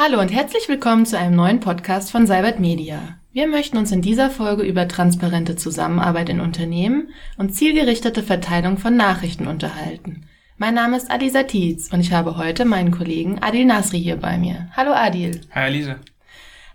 Hallo 0.00 0.20
und 0.20 0.32
herzlich 0.32 0.68
willkommen 0.68 1.06
zu 1.06 1.18
einem 1.18 1.34
neuen 1.34 1.58
Podcast 1.58 2.12
von 2.12 2.28
Cybert 2.28 2.60
Media. 2.60 3.18
Wir 3.32 3.48
möchten 3.48 3.76
uns 3.76 3.90
in 3.90 4.00
dieser 4.00 4.30
Folge 4.30 4.62
über 4.62 4.86
transparente 4.86 5.56
Zusammenarbeit 5.56 6.28
in 6.28 6.38
Unternehmen 6.38 7.08
und 7.36 7.52
zielgerichtete 7.52 8.22
Verteilung 8.22 8.78
von 8.78 8.94
Nachrichten 8.94 9.48
unterhalten. 9.48 10.28
Mein 10.56 10.74
Name 10.74 10.96
ist 10.96 11.10
Adisa 11.10 11.42
Tietz 11.42 11.92
und 11.92 11.98
ich 11.98 12.12
habe 12.12 12.36
heute 12.36 12.64
meinen 12.64 12.92
Kollegen 12.92 13.40
Adil 13.40 13.64
Nasri 13.64 13.98
hier 14.00 14.18
bei 14.18 14.38
mir. 14.38 14.68
Hallo 14.76 14.92
Adil. 14.92 15.40
Hi 15.52 15.66
Elise. 15.66 15.96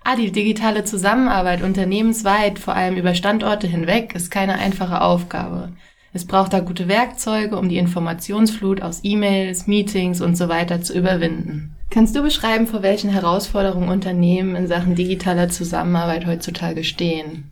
Adil, 0.04 0.32
digitale 0.32 0.84
Zusammenarbeit 0.84 1.64
unternehmensweit, 1.64 2.60
vor 2.60 2.76
allem 2.76 2.98
über 2.98 3.16
Standorte 3.16 3.68
hinweg, 3.68 4.16
ist 4.16 4.32
keine 4.32 4.56
einfache 4.56 5.00
Aufgabe. 5.00 5.72
Es 6.12 6.26
braucht 6.26 6.52
da 6.52 6.60
gute 6.60 6.90
Werkzeuge, 6.90 7.58
um 7.58 7.70
die 7.70 7.78
Informationsflut 7.78 8.82
aus 8.82 9.00
E-Mails, 9.04 9.66
Meetings 9.66 10.20
und 10.20 10.36
so 10.36 10.50
weiter 10.50 10.82
zu 10.82 10.94
überwinden. 10.94 11.78
Kannst 11.94 12.16
du 12.16 12.24
beschreiben, 12.24 12.66
vor 12.66 12.82
welchen 12.82 13.12
Herausforderungen 13.12 13.90
Unternehmen 13.90 14.56
in 14.56 14.66
Sachen 14.66 14.96
digitaler 14.96 15.50
Zusammenarbeit 15.50 16.26
heutzutage 16.26 16.84
stehen? 16.84 17.52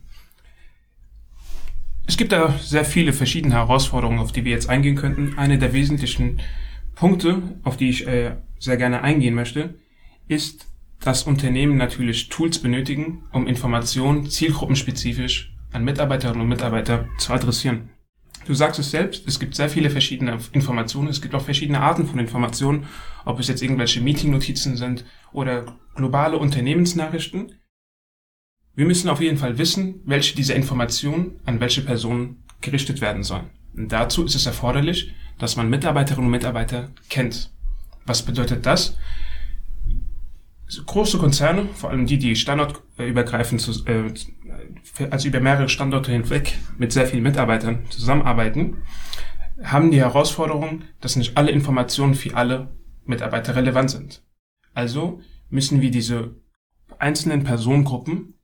Es 2.08 2.16
gibt 2.16 2.32
da 2.32 2.52
sehr 2.58 2.84
viele 2.84 3.12
verschiedene 3.12 3.54
Herausforderungen, 3.54 4.18
auf 4.18 4.32
die 4.32 4.44
wir 4.44 4.50
jetzt 4.50 4.68
eingehen 4.68 4.96
könnten. 4.96 5.38
Eine 5.38 5.58
der 5.58 5.72
wesentlichen 5.72 6.40
Punkte, 6.96 7.40
auf 7.62 7.76
die 7.76 7.88
ich 7.88 8.08
äh, 8.08 8.32
sehr 8.58 8.76
gerne 8.76 9.02
eingehen 9.02 9.36
möchte, 9.36 9.74
ist, 10.26 10.66
dass 10.98 11.22
Unternehmen 11.22 11.76
natürlich 11.76 12.28
Tools 12.28 12.58
benötigen, 12.58 13.22
um 13.30 13.46
Informationen 13.46 14.28
zielgruppenspezifisch 14.28 15.54
an 15.70 15.84
Mitarbeiterinnen 15.84 16.42
und 16.42 16.48
Mitarbeiter 16.48 17.06
zu 17.16 17.32
adressieren. 17.32 17.91
Du 18.44 18.54
sagst 18.54 18.80
es 18.80 18.90
selbst, 18.90 19.26
es 19.26 19.38
gibt 19.38 19.54
sehr 19.54 19.68
viele 19.68 19.90
verschiedene 19.90 20.38
Informationen, 20.52 21.08
es 21.08 21.22
gibt 21.22 21.34
auch 21.34 21.42
verschiedene 21.42 21.80
Arten 21.80 22.06
von 22.06 22.18
Informationen, 22.18 22.86
ob 23.24 23.38
es 23.38 23.48
jetzt 23.48 23.62
irgendwelche 23.62 24.00
Meeting-Notizen 24.00 24.76
sind 24.76 25.04
oder 25.32 25.76
globale 25.94 26.38
Unternehmensnachrichten. 26.38 27.54
Wir 28.74 28.86
müssen 28.86 29.08
auf 29.08 29.20
jeden 29.20 29.38
Fall 29.38 29.58
wissen, 29.58 30.00
welche 30.04 30.34
dieser 30.34 30.56
Informationen 30.56 31.40
an 31.44 31.60
welche 31.60 31.82
Personen 31.82 32.42
gerichtet 32.60 33.00
werden 33.00 33.22
sollen. 33.22 33.50
Und 33.76 33.92
dazu 33.92 34.24
ist 34.24 34.34
es 34.34 34.46
erforderlich, 34.46 35.14
dass 35.38 35.56
man 35.56 35.70
Mitarbeiterinnen 35.70 36.26
und 36.26 36.30
Mitarbeiter 36.30 36.90
kennt. 37.08 37.52
Was 38.06 38.22
bedeutet 38.22 38.66
das? 38.66 38.96
große 40.86 41.18
Konzerne, 41.18 41.68
vor 41.74 41.90
allem 41.90 42.06
die, 42.06 42.18
die 42.18 42.36
standortübergreifend, 42.36 43.86
äh, 43.86 44.12
also 45.10 45.28
über 45.28 45.40
mehrere 45.40 45.68
Standorte 45.68 46.12
hinweg 46.12 46.58
mit 46.78 46.92
sehr 46.92 47.06
vielen 47.06 47.22
Mitarbeitern 47.22 47.84
zusammenarbeiten, 47.90 48.82
haben 49.62 49.90
die 49.90 50.00
Herausforderung, 50.00 50.82
dass 51.00 51.16
nicht 51.16 51.36
alle 51.36 51.50
Informationen 51.50 52.14
für 52.14 52.36
alle 52.36 52.68
Mitarbeiter 53.04 53.56
relevant 53.56 53.90
sind. 53.90 54.22
Also 54.74 55.20
müssen 55.50 55.80
wir 55.80 55.90
diese 55.90 56.34
einzelnen 56.98 57.44
Personengruppen 57.44 58.34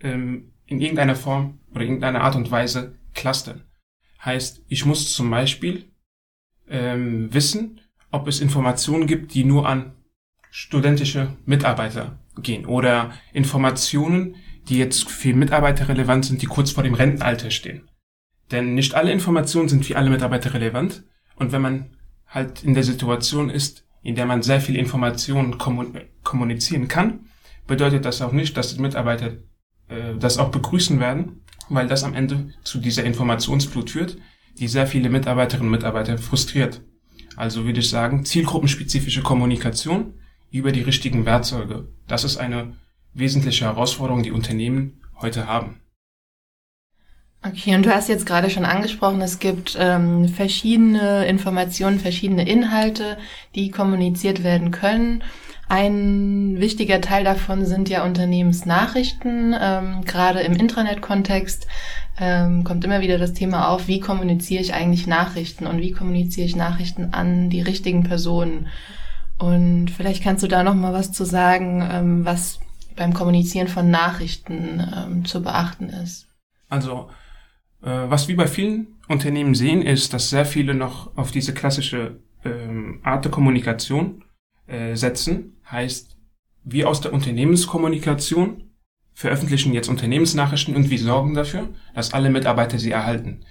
ähm, 0.00 0.52
in 0.66 0.80
irgendeiner 0.80 1.16
Form 1.16 1.60
oder 1.72 1.82
irgendeiner 1.82 2.22
Art 2.22 2.36
und 2.36 2.50
Weise 2.50 2.98
clustern. 3.14 3.64
Heißt, 4.24 4.64
ich 4.68 4.86
muss 4.86 5.14
zum 5.14 5.30
Beispiel 5.30 5.90
ähm, 6.68 7.32
wissen, 7.32 7.80
ob 8.10 8.28
es 8.28 8.40
Informationen 8.40 9.06
gibt, 9.06 9.34
die 9.34 9.44
nur 9.44 9.68
an 9.68 9.92
studentische 10.50 11.36
Mitarbeiter 11.44 12.18
gehen 12.36 12.66
oder 12.66 13.12
Informationen, 13.32 14.36
die 14.68 14.78
jetzt 14.78 15.08
für 15.08 15.34
Mitarbeiter 15.34 15.88
relevant 15.88 16.24
sind, 16.24 16.42
die 16.42 16.46
kurz 16.46 16.70
vor 16.70 16.84
dem 16.84 16.94
Rentenalter 16.94 17.50
stehen. 17.50 17.88
Denn 18.50 18.74
nicht 18.74 18.94
alle 18.94 19.12
Informationen 19.12 19.68
sind 19.68 19.84
für 19.86 19.96
alle 19.96 20.10
Mitarbeiter 20.10 20.54
relevant. 20.54 21.04
Und 21.36 21.52
wenn 21.52 21.62
man 21.62 21.96
halt 22.26 22.62
in 22.62 22.74
der 22.74 22.84
Situation 22.84 23.50
ist, 23.50 23.84
in 24.02 24.14
der 24.14 24.26
man 24.26 24.42
sehr 24.42 24.60
viel 24.60 24.76
Informationen 24.76 25.58
kommunizieren 26.22 26.88
kann, 26.88 27.26
bedeutet 27.66 28.04
das 28.04 28.20
auch 28.20 28.32
nicht, 28.32 28.56
dass 28.56 28.74
die 28.74 28.80
Mitarbeiter 28.80 29.34
äh, 29.88 30.16
das 30.18 30.38
auch 30.38 30.50
begrüßen 30.50 31.00
werden, 31.00 31.42
weil 31.68 31.86
das 31.86 32.04
am 32.04 32.14
Ende 32.14 32.50
zu 32.64 32.78
dieser 32.78 33.04
Informationsflut 33.04 33.90
führt, 33.90 34.18
die 34.58 34.68
sehr 34.68 34.86
viele 34.86 35.08
Mitarbeiterinnen 35.08 35.68
und 35.68 35.78
Mitarbeiter 35.78 36.18
frustriert. 36.18 36.82
Also 37.36 37.64
würde 37.64 37.80
ich 37.80 37.88
sagen, 37.88 38.24
zielgruppenspezifische 38.24 39.22
Kommunikation 39.22 40.14
über 40.50 40.72
die 40.72 40.82
richtigen 40.82 41.24
Werkzeuge. 41.24 41.88
Das 42.06 42.24
ist 42.24 42.36
eine 42.36 42.76
wesentliche 43.14 43.64
Herausforderung, 43.64 44.22
die 44.22 44.32
Unternehmen 44.32 45.00
heute 45.20 45.46
haben. 45.46 45.80
Okay, 47.44 47.74
und 47.74 47.84
du 47.84 47.92
hast 47.92 48.08
jetzt 48.08 48.24
gerade 48.24 48.50
schon 48.50 48.64
angesprochen, 48.64 49.20
es 49.20 49.40
gibt 49.40 49.76
ähm, 49.78 50.28
verschiedene 50.28 51.26
Informationen, 51.26 51.98
verschiedene 51.98 52.48
Inhalte, 52.48 53.18
die 53.56 53.72
kommuniziert 53.72 54.44
werden 54.44 54.70
können. 54.70 55.24
Ein 55.68 56.60
wichtiger 56.60 57.00
Teil 57.00 57.24
davon 57.24 57.66
sind 57.66 57.88
ja 57.88 58.04
Unternehmensnachrichten. 58.04 59.56
Ähm, 59.58 60.04
gerade 60.04 60.40
im 60.40 60.52
Intranet-Kontext 60.52 61.66
ähm, 62.20 62.62
kommt 62.62 62.84
immer 62.84 63.00
wieder 63.00 63.18
das 63.18 63.32
Thema 63.32 63.70
auf, 63.70 63.88
wie 63.88 63.98
kommuniziere 63.98 64.62
ich 64.62 64.74
eigentlich 64.74 65.08
Nachrichten 65.08 65.66
und 65.66 65.80
wie 65.80 65.92
kommuniziere 65.92 66.46
ich 66.46 66.54
Nachrichten 66.54 67.12
an 67.12 67.50
die 67.50 67.62
richtigen 67.62 68.04
Personen. 68.04 68.68
Und 69.38 69.90
vielleicht 69.90 70.22
kannst 70.22 70.44
du 70.44 70.48
da 70.48 70.62
noch 70.62 70.74
mal 70.74 70.92
was 70.92 71.10
zu 71.10 71.24
sagen, 71.24 71.88
ähm, 71.90 72.24
was 72.24 72.60
beim 72.96 73.14
Kommunizieren 73.14 73.68
von 73.68 73.90
Nachrichten 73.90 74.80
ähm, 74.94 75.24
zu 75.24 75.42
beachten 75.42 75.88
ist. 75.88 76.28
Also, 76.68 77.10
äh, 77.82 77.90
was 77.90 78.28
wir 78.28 78.36
bei 78.36 78.46
vielen 78.46 78.98
Unternehmen 79.08 79.54
sehen, 79.54 79.82
ist, 79.82 80.12
dass 80.12 80.30
sehr 80.30 80.46
viele 80.46 80.74
noch 80.74 81.16
auf 81.16 81.30
diese 81.30 81.54
klassische 81.54 82.20
ähm, 82.44 83.00
Art 83.02 83.24
der 83.24 83.32
Kommunikation 83.32 84.24
äh, 84.66 84.94
setzen. 84.94 85.56
Heißt, 85.70 86.16
wir 86.64 86.88
aus 86.88 87.00
der 87.00 87.12
Unternehmenskommunikation 87.12 88.70
veröffentlichen 89.14 89.72
jetzt 89.72 89.88
Unternehmensnachrichten 89.88 90.74
und 90.74 90.90
wir 90.90 90.98
sorgen 90.98 91.34
dafür, 91.34 91.68
dass 91.94 92.14
alle 92.14 92.30
Mitarbeiter 92.30 92.78
sie 92.78 92.90
erhalten. 92.90 93.44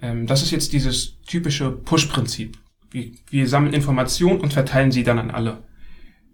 Ähm, 0.00 0.26
das 0.26 0.42
ist 0.42 0.50
jetzt 0.50 0.72
dieses 0.72 1.20
typische 1.22 1.70
Push-Prinzip. 1.70 2.58
Wir, 2.90 3.12
wir 3.28 3.48
sammeln 3.48 3.74
Informationen 3.74 4.40
und 4.40 4.52
verteilen 4.52 4.92
sie 4.92 5.02
dann 5.02 5.18
an 5.18 5.30
alle. 5.30 5.64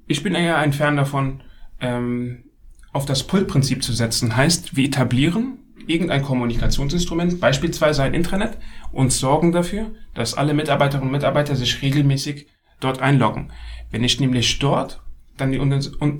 Ich 0.06 0.22
bin 0.22 0.34
eher 0.34 0.58
ein 0.58 0.72
Fan 0.72 0.96
davon, 0.96 1.42
ähm, 1.82 2.44
auf 2.92 3.04
das 3.04 3.24
Pull-Prinzip 3.24 3.82
zu 3.82 3.92
setzen. 3.92 4.36
Heißt, 4.36 4.76
wir 4.76 4.86
etablieren 4.86 5.58
irgendein 5.86 6.22
Kommunikationsinstrument, 6.22 7.40
beispielsweise 7.40 8.02
ein 8.02 8.14
Intranet, 8.14 8.56
und 8.92 9.12
sorgen 9.12 9.52
dafür, 9.52 9.90
dass 10.14 10.34
alle 10.34 10.54
Mitarbeiterinnen 10.54 11.08
und 11.08 11.12
Mitarbeiter 11.12 11.56
sich 11.56 11.82
regelmäßig 11.82 12.46
dort 12.80 13.00
einloggen. 13.00 13.52
Wenn 13.90 14.04
ich 14.04 14.20
nämlich 14.20 14.58
dort 14.58 15.02
dann 15.36 15.52
die, 15.52 15.58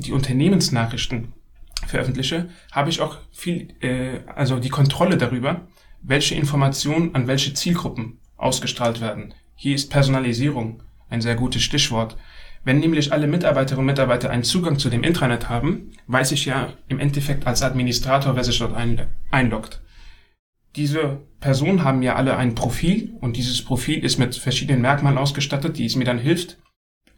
die 0.01 0.13
Unternehmensnachrichten 0.13 1.33
veröffentliche, 1.87 2.49
habe 2.71 2.91
ich 2.91 3.01
auch 3.01 3.19
viel, 3.31 3.69
äh, 3.81 4.21
also 4.35 4.59
die 4.59 4.69
Kontrolle 4.69 5.17
darüber, 5.17 5.69
welche 6.03 6.35
Informationen 6.35 7.15
an 7.15 7.27
welche 7.27 7.55
Zielgruppen 7.55 8.19
ausgestrahlt 8.37 9.01
werden. 9.01 9.35
Hier 9.55 9.75
ist 9.75 9.91
Personalisierung 9.91 10.83
ein 11.09 11.21
sehr 11.21 11.37
gutes 11.37 11.63
Stichwort. 11.63 12.17
Wenn 12.65 12.79
nämlich 12.79 13.13
alle 13.13 13.27
Mitarbeiterinnen 13.27 13.81
und 13.81 13.87
Mitarbeiter 13.87 14.31
einen 14.31 14.45
Zugang 14.45 14.79
zu 14.79 14.89
dem 14.89 15.03
Intranet 15.03 15.49
haben, 15.49 15.91
weiß 16.07 16.33
ich 16.33 16.45
ja 16.45 16.73
im 16.89 17.01
Endeffekt 17.01 17.47
als 17.47 17.63
Administrator, 17.63 18.37
wer 18.37 18.45
sich 18.45 18.59
dort 18.59 18.77
einloggt. 19.31 19.83
Diese 20.77 21.21
Personen 21.41 21.85
haben 21.85 22.03
ja 22.03 22.15
alle 22.15 22.37
ein 22.37 22.55
Profil 22.55 23.15
und 23.21 23.37
dieses 23.37 23.63
Profil 23.63 24.05
ist 24.05 24.19
mit 24.19 24.37
verschiedenen 24.37 24.81
Merkmalen 24.81 25.19
ausgestattet, 25.19 25.77
die 25.77 25.87
es 25.87 25.97
mir 25.97 26.05
dann 26.05 26.19
hilft, 26.19 26.59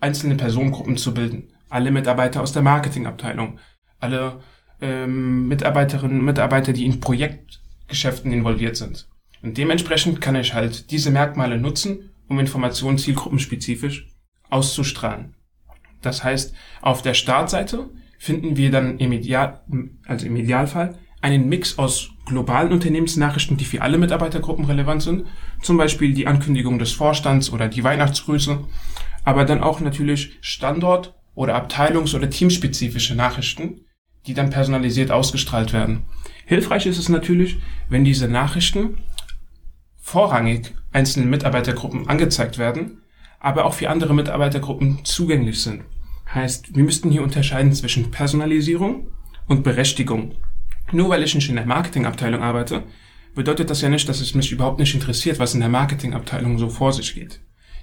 einzelne 0.00 0.34
Personengruppen 0.34 0.97
zu 0.97 1.15
bilden. 1.15 1.53
Alle 1.69 1.91
Mitarbeiter 1.91 2.41
aus 2.41 2.53
der 2.53 2.62
Marketingabteilung, 2.62 3.59
alle 4.00 4.41
ähm, 4.81 5.47
Mitarbeiterinnen 5.47 6.21
und 6.21 6.25
Mitarbeiter, 6.25 6.72
die 6.72 6.84
in 6.84 7.00
Projektgeschäften 7.00 8.32
involviert 8.32 8.76
sind. 8.76 9.09
Und 9.43 9.59
dementsprechend 9.59 10.21
kann 10.21 10.37
ich 10.37 10.55
halt 10.55 10.91
diese 10.91 11.11
Merkmale 11.11 11.59
nutzen, 11.59 12.11
um 12.28 12.38
Informationen 12.41 12.99
zielgruppenspezifisch 12.99 14.13
auszustrahlen. 14.55 15.35
Das 16.01 16.23
heißt, 16.23 16.55
auf 16.81 17.03
der 17.03 17.15
Startseite 17.15 17.91
finden 18.19 18.56
wir 18.56 18.71
dann 18.71 18.99
im 18.99 19.12
Ideal, 19.12 19.61
also 20.06 20.27
im 20.27 20.37
Idealfall 20.37 20.99
einen 21.21 21.49
Mix 21.49 21.79
aus 21.79 22.11
globalen 22.27 22.73
Unternehmensnachrichten, 22.73 23.56
die 23.56 23.65
für 23.65 23.83
alle 23.83 23.99
Mitarbeitergruppen 23.99 24.67
relevant 24.67 25.03
sind, 25.03 25.27
zum 25.62 25.77
Beispiel 25.77 26.15
die 26.15 26.27
Ankündigung 26.27 26.79
des 26.79 26.93
Vorstands 26.93 27.51
oder 27.51 27.69
die 27.69 27.83
Weihnachtsgrüße, 27.83 28.61
aber 29.25 29.45
dann 29.45 29.62
auch 29.62 29.81
natürlich 29.81 30.37
Standort- 30.41 31.15
oder 31.35 31.56
Abteilungs- 31.56 32.15
oder 32.15 32.31
teamspezifische 32.31 33.15
Nachrichten, 33.15 33.81
die 34.27 34.35
dann 34.35 34.51
personalisiert 34.51 35.11
ausgestrahlt 35.11 35.73
werden. 35.73 36.05
Hilfreich 36.47 36.87
ist 36.87 36.99
es 36.99 37.09
natürlich, 37.09 37.59
wenn 37.89 38.05
diese 38.05 38.29
Nachrichten 38.29 38.99
vorrangig 39.97 40.75
einzelnen 40.93 41.31
Mitarbeitergruppen 41.31 42.09
angezeigt 42.09 42.59
werden, 42.59 43.01
aber 43.44 43.67
auch 43.67 43.75
für 43.75 43.91
andere 43.91 44.14
Mitarbeitergruppen 44.14 45.05
zugänglich 45.05 45.62
sind. 45.62 45.85
Heißt, 46.32 46.75
wir 46.75 46.82
müssten 46.82 47.11
hier 47.11 47.23
unterscheiden 47.23 47.75
zwischen 47.75 48.11
Personalisierung 48.11 49.08
und 49.46 49.62
Berechtigung. 49.62 50.32
Nur 50.93 51.11
weil 51.11 51.23
ich 51.23 51.35
nicht 51.35 51.50
in 51.50 51.56
der 51.56 51.67
Marketingabteilung 51.67 52.43
arbeite, 52.43 52.85
bedeutet 53.35 53.69
das 53.69 53.82
ja 53.82 53.91
nicht, 53.91 54.08
dass 54.08 54.23
es 54.23 54.35
mich 54.35 54.50
überhaupt 54.50 54.79
nicht 54.79 54.94
interessiert, 54.94 55.38
was 55.38 55.52
in 55.52 55.61
der 55.61 55.69
Marketingabteilung 55.69 56.58
so 56.58 56.70
vor 56.70 56.94
sich 56.94 57.14
geht. 57.14 57.41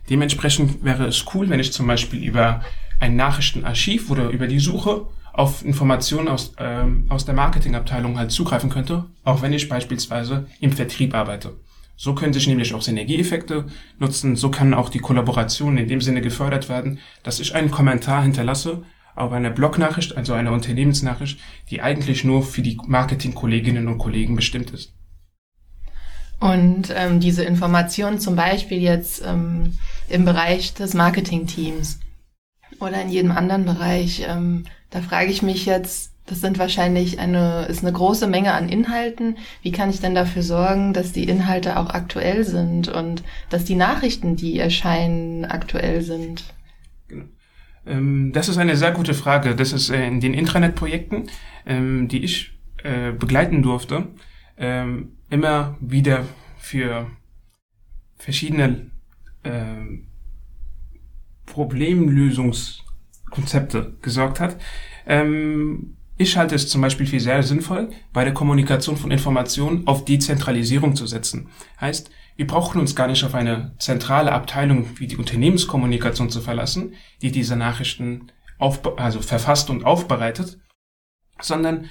Dementsprechend 0.09 0.83
wäre 0.83 1.05
es 1.05 1.23
cool, 1.35 1.47
wenn 1.49 1.59
ich 1.59 1.71
zum 1.71 1.85
Beispiel 1.85 2.23
über 2.23 2.61
ein 2.99 3.15
Nachrichtenarchiv 3.15 4.09
oder 4.09 4.29
über 4.29 4.47
die 4.47 4.59
Suche 4.59 5.05
auf 5.31 5.63
Informationen 5.63 6.27
aus, 6.27 6.55
ähm, 6.57 7.05
aus 7.09 7.25
der 7.25 7.35
Marketingabteilung 7.35 8.17
halt 8.17 8.31
zugreifen 8.31 8.71
könnte, 8.71 9.05
auch 9.23 9.43
wenn 9.43 9.53
ich 9.53 9.69
beispielsweise 9.69 10.47
im 10.59 10.71
Vertrieb 10.71 11.13
arbeite. 11.13 11.53
So 12.01 12.15
können 12.15 12.33
sich 12.33 12.47
nämlich 12.47 12.73
auch 12.73 12.81
Synergieeffekte 12.81 13.67
nutzen, 13.99 14.35
so 14.35 14.49
kann 14.49 14.73
auch 14.73 14.89
die 14.89 14.97
Kollaboration 14.97 15.77
in 15.77 15.87
dem 15.87 16.01
Sinne 16.01 16.21
gefördert 16.21 16.67
werden, 16.67 16.97
dass 17.21 17.39
ich 17.39 17.53
einen 17.53 17.69
Kommentar 17.69 18.23
hinterlasse 18.23 18.81
auf 19.15 19.31
einer 19.31 19.51
Blognachricht, 19.51 20.17
also 20.17 20.33
einer 20.33 20.51
Unternehmensnachricht, 20.51 21.39
die 21.69 21.79
eigentlich 21.83 22.23
nur 22.23 22.41
für 22.41 22.63
die 22.63 22.79
Marketingkolleginnen 22.87 23.87
und 23.87 23.99
Kollegen 23.99 24.35
bestimmt 24.35 24.71
ist. 24.71 24.95
Und 26.39 26.91
ähm, 26.95 27.19
diese 27.19 27.43
Information 27.43 28.17
zum 28.17 28.35
Beispiel 28.35 28.81
jetzt 28.81 29.21
ähm, 29.23 29.77
im 30.09 30.25
Bereich 30.25 30.73
des 30.73 30.95
Marketingteams 30.95 31.99
oder 32.79 32.99
in 32.99 33.09
jedem 33.09 33.31
anderen 33.31 33.65
Bereich, 33.65 34.25
ähm, 34.27 34.63
da 34.89 35.01
frage 35.01 35.29
ich 35.29 35.43
mich 35.43 35.67
jetzt, 35.67 36.10
das 36.25 36.41
sind 36.41 36.59
wahrscheinlich 36.59 37.19
eine, 37.19 37.65
ist 37.65 37.83
eine 37.83 37.91
große 37.91 38.27
Menge 38.27 38.53
an 38.53 38.69
Inhalten. 38.69 39.37
Wie 39.63 39.71
kann 39.71 39.89
ich 39.89 39.99
denn 39.99 40.15
dafür 40.15 40.43
sorgen, 40.43 40.93
dass 40.93 41.11
die 41.11 41.27
Inhalte 41.27 41.77
auch 41.77 41.89
aktuell 41.89 42.43
sind 42.43 42.87
und 42.87 43.23
dass 43.49 43.65
die 43.65 43.75
Nachrichten, 43.75 44.35
die 44.35 44.59
erscheinen, 44.59 45.45
aktuell 45.45 46.01
sind? 46.01 46.53
Genau. 47.07 47.25
Ähm, 47.85 48.31
das 48.33 48.49
ist 48.49 48.57
eine 48.57 48.77
sehr 48.77 48.91
gute 48.91 49.13
Frage. 49.13 49.55
Das 49.55 49.73
ist 49.73 49.89
äh, 49.89 50.07
in 50.07 50.19
den 50.19 50.33
Intranet-Projekten, 50.33 51.27
ähm, 51.65 52.07
die 52.07 52.23
ich 52.23 52.57
äh, 52.83 53.11
begleiten 53.11 53.61
durfte, 53.63 54.07
ähm, 54.57 55.17
immer 55.29 55.77
wieder 55.79 56.25
für 56.57 57.09
verschiedene 58.17 58.91
Problemlösungskonzepte 61.47 63.97
gesorgt 64.03 64.39
hat. 64.39 64.57
Ich 66.21 66.37
halte 66.37 66.53
es 66.53 66.69
zum 66.69 66.81
Beispiel 66.81 67.07
für 67.07 67.19
sehr 67.19 67.41
sinnvoll, 67.41 67.89
bei 68.13 68.23
der 68.23 68.35
Kommunikation 68.35 68.95
von 68.95 69.09
Informationen 69.09 69.87
auf 69.87 70.05
Dezentralisierung 70.05 70.95
zu 70.95 71.07
setzen. 71.07 71.49
Heißt, 71.79 72.11
wir 72.35 72.45
brauchen 72.45 72.79
uns 72.79 72.95
gar 72.95 73.07
nicht 73.07 73.23
auf 73.23 73.33
eine 73.33 73.73
zentrale 73.79 74.31
Abteilung 74.31 74.85
wie 74.99 75.07
die 75.07 75.17
Unternehmenskommunikation 75.17 76.29
zu 76.29 76.39
verlassen, 76.39 76.93
die 77.23 77.31
diese 77.31 77.55
Nachrichten 77.55 78.27
auf, 78.59 78.81
also 78.99 79.19
verfasst 79.19 79.71
und 79.71 79.83
aufbereitet, 79.83 80.59
sondern 81.41 81.89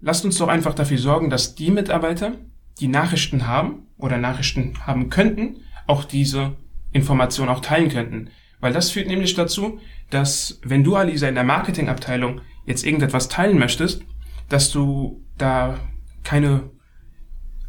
lasst 0.00 0.24
uns 0.24 0.38
doch 0.38 0.48
einfach 0.48 0.74
dafür 0.74 0.98
sorgen, 0.98 1.30
dass 1.30 1.54
die 1.54 1.70
Mitarbeiter, 1.70 2.32
die 2.80 2.88
Nachrichten 2.88 3.46
haben 3.46 3.86
oder 3.96 4.18
Nachrichten 4.18 4.74
haben 4.88 5.08
könnten, 5.08 5.58
auch 5.86 6.02
diese 6.02 6.56
Information 6.90 7.48
auch 7.48 7.60
teilen 7.60 7.90
könnten. 7.90 8.30
Weil 8.58 8.72
das 8.72 8.90
führt 8.90 9.06
nämlich 9.06 9.34
dazu, 9.34 9.78
dass 10.10 10.58
wenn 10.64 10.82
du, 10.82 10.96
Alisa, 10.96 11.28
in 11.28 11.36
der 11.36 11.44
Marketingabteilung 11.44 12.40
jetzt 12.68 12.84
irgendetwas 12.84 13.28
teilen 13.28 13.58
möchtest, 13.58 14.02
dass 14.48 14.70
du 14.70 15.24
da 15.36 15.78
keine 16.22 16.70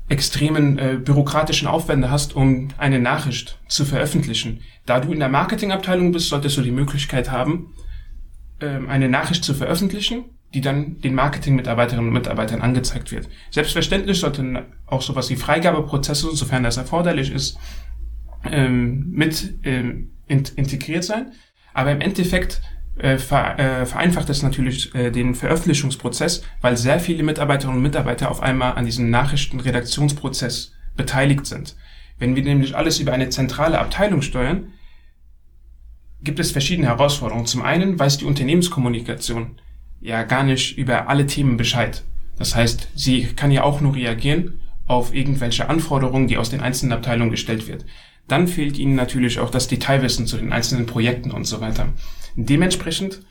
extremen 0.10 0.78
äh, 0.78 0.98
bürokratischen 0.98 1.68
Aufwände 1.68 2.10
hast, 2.10 2.36
um 2.36 2.69
eine 2.78 3.00
Nachricht 3.00 3.60
zu 3.68 3.86
veröffentlichen. 3.86 4.62
Da 4.86 5.00
du 5.00 5.13
in 5.13 5.19
der 5.19 5.30
Marketingabteilung 5.30 6.12
bist, 6.12 6.30
solltest 6.30 6.57
du 6.57 6.62
die 6.62 6.72
Möglichkeit 6.72 7.31
haben, 7.31 7.74
ähm, 8.60 8.90
eine 8.90 9.07
Nachricht 9.07 9.44
zu 9.44 9.54
veröffentlichen, 9.54 10.25
die 10.54 10.62
dann 10.62 11.00
den 11.00 11.13
Marketingmitarbeiterinnen 11.13 12.07
und 12.07 12.13
Mitarbeitern 12.13 12.62
angezeigt 12.62 13.12
wird. 13.12 13.30
Selbstverständlich 13.51 14.19
sollten 14.19 14.57
auch 14.88 15.04
sowas 15.04 15.30
wie 15.30 15.36
Freigabeprozesse, 15.36 16.36
sofern 16.36 16.63
das 16.63 16.78
erforderlich 16.78 17.31
ist, 17.31 17.57
ähm, 18.46 19.12
mit 19.12 19.60
ähm, 19.63 20.13
integriert 20.28 21.04
sein. 21.04 21.34
Aber 21.74 21.92
im 21.92 22.01
Endeffekt 22.01 22.62
äh, 23.00 23.13
äh, 23.13 23.86
vereinfacht 23.86 24.30
es 24.30 24.44
natürlich 24.44 24.94
äh, 24.94 25.10
den 25.10 25.34
Veröffentlichungsprozess, 25.34 26.44
weil 26.62 26.75
sehr 26.78 27.00
viele 27.00 27.24
Mitarbeiterinnen 27.24 27.78
und 27.78 27.84
Mitarbeiter 27.84 28.30
auf 28.30 28.42
einmal 28.42 28.74
an 28.74 28.86
diesem 28.86 29.10
Nachrichtenredaktionsprozess 29.10 30.74
beteiligt 30.98 31.46
sind. 31.46 31.75
Wenn 32.18 32.36
wir 32.36 32.44
nämlich 32.44 32.75
alles 32.75 33.00
über 33.00 33.13
eine 33.13 33.30
zentrale 33.30 33.80
Abteilung 33.80 34.22
steuern, 34.22 34.74
gibt 36.22 36.40
es 36.40 36.51
verschiedene 36.51 36.88
Herausforderungen. 36.88 37.46
Zum 37.46 37.62
einen 37.62 37.98
weiß 37.98 38.18
die 38.18 38.25
Unternehmenskommunikation 38.25 39.62
ja 40.01 40.24
gar 40.24 40.44
nicht 40.44 40.78
über 40.78 41.07
alle 41.07 41.25
Themen 41.25 41.56
Bescheid. 41.56 42.04
Das 42.38 42.56
heißt, 42.56 42.90
sie 42.96 43.24
kann 43.36 43.51
ja 43.51 43.63
auch 43.63 43.80
nur 43.80 43.96
reagieren 43.96 44.62
auf 44.88 45.13
irgendwelche 45.13 45.69
Anforderungen, 45.69 46.28
die 46.28 46.38
aus 46.38 46.50
den 46.50 46.62
einzelnen 46.62 46.94
Abteilungen 46.94 47.31
gestellt 47.31 47.68
wird. 47.68 47.86
Dann 48.30 48.48
fehlt 48.48 48.78
ihnen 48.78 48.96
natürlich 48.96 49.40
auch 49.40 49.50
das 49.50 49.68
Detailwissen 49.68 50.28
zu 50.28 50.38
den 50.38 50.54
einzelnen 50.54 50.86
Projekten 50.86 51.31
und 51.31 51.46
so 51.46 51.60
weiter. 51.60 51.90
Dementsprechend 52.36 53.22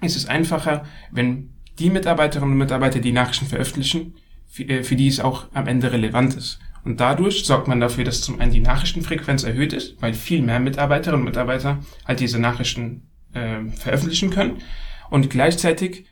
ist 0.00 0.16
es 0.16 0.26
einfacher, 0.26 0.84
wenn 1.10 1.50
die 1.78 1.90
Mitarbeiterinnen 1.90 2.52
und 2.52 2.58
Mitarbeiter 2.58 3.00
die 3.00 3.12
Nachrichten 3.12 3.46
veröffentlichen, 3.46 4.14
für, 4.46 4.62
äh, 4.62 4.82
für 4.82 4.96
die 4.96 5.08
es 5.08 5.20
auch 5.20 5.46
am 5.52 5.66
Ende 5.66 5.92
relevant 5.92 6.34
ist. 6.34 6.60
Und 6.84 7.00
dadurch 7.00 7.44
sorgt 7.44 7.68
man 7.68 7.80
dafür, 7.80 8.04
dass 8.04 8.22
zum 8.22 8.40
einen 8.40 8.52
die 8.52 8.60
Nachrichtenfrequenz 8.60 9.42
erhöht 9.42 9.72
ist, 9.72 10.00
weil 10.00 10.14
viel 10.14 10.40
mehr 10.40 10.60
Mitarbeiterinnen 10.60 11.20
und 11.20 11.28
Mitarbeiter 11.28 11.80
halt 12.06 12.20
diese 12.20 12.38
Nachrichten 12.38 13.08
äh, 13.34 13.64
veröffentlichen 13.76 14.30
können. 14.30 14.62
Und 15.10 15.28
gleichzeitig 15.28 16.06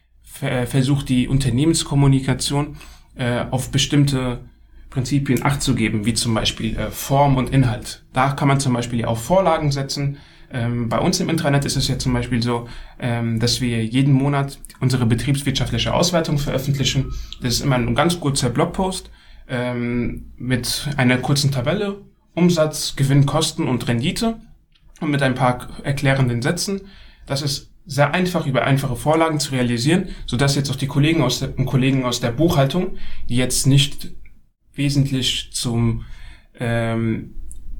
versucht 0.67 1.08
die 1.08 1.29
Unternehmenskommunikation 1.29 2.76
äh, 3.14 3.46
auf 3.50 3.70
bestimmte 3.70 4.44
Prinzipien 4.96 5.44
Acht 5.44 5.60
zu 5.60 5.75
geben, 5.75 6.06
wie 6.06 6.14
zum 6.14 6.32
Beispiel 6.32 6.75
äh, 6.75 6.90
Form 6.90 7.37
und 7.37 7.50
Inhalt. 7.50 8.02
Da 8.14 8.32
kann 8.32 8.48
man 8.48 8.60
zum 8.60 8.72
Beispiel 8.72 9.04
auch 9.04 9.19
Vorlagen 9.19 9.70
setzen, 9.70 10.16
ähm, 10.50 10.88
bei 10.88 10.98
uns 10.98 11.20
im 11.20 11.28
Intranet 11.28 11.66
ist 11.66 11.76
es 11.76 11.88
ja 11.88 11.98
zum 11.98 12.14
Beispiel 12.14 12.43
so, 12.43 12.66
ähm, 12.98 13.38
dass 13.38 13.60
wir 13.60 13.84
jeden 13.84 14.14
Monat 14.14 14.58
unsere 14.81 15.04
betriebswirtschaftliche 15.04 15.93
Auswertung 15.93 16.38
veröffentlichen. 16.38 17.12
Das 17.43 17.54
ist 17.54 17.60
immer 17.60 17.76
ein 17.76 17.94
ganz 17.94 18.20
kurzer 18.20 18.48
Blogpost 18.48 19.10
ähm, 19.48 20.32
mit 20.38 20.88
einer 20.96 21.19
kurzen 21.19 21.50
Tabelle, 21.50 22.00
Umsatz, 22.34 22.96
Gewinn, 22.96 23.26
Kosten 23.26 23.69
und 23.69 23.87
Rendite 23.87 24.40
und 25.00 25.10
mit 25.10 25.20
ein 25.20 25.34
paar 25.34 25.69
erklärenden 25.82 26.40
Sätzen. 26.40 26.82
Das 27.26 27.43
ist 27.43 27.72
sehr 27.84 28.14
einfach 28.14 28.46
über 28.46 28.64
einfache 28.64 28.96
Vorlagen 28.96 29.40
zu 29.40 29.52
realisieren, 29.52 30.08
so 30.25 30.38
dass 30.38 30.54
jetzt 30.54 30.70
auch 30.70 30.76
die 30.76 30.87
Kollegen 30.87 31.22
aus 31.22 31.40
der, 31.40 31.48
Kollegen 31.50 32.04
aus 32.04 32.20
der 32.20 32.31
Buchhaltung, 32.31 32.96
die 33.28 33.37
jetzt 33.37 33.66
nicht 33.66 34.10
wesentlich 34.76 35.50
zum 35.52 36.05
ähm, 36.58 37.34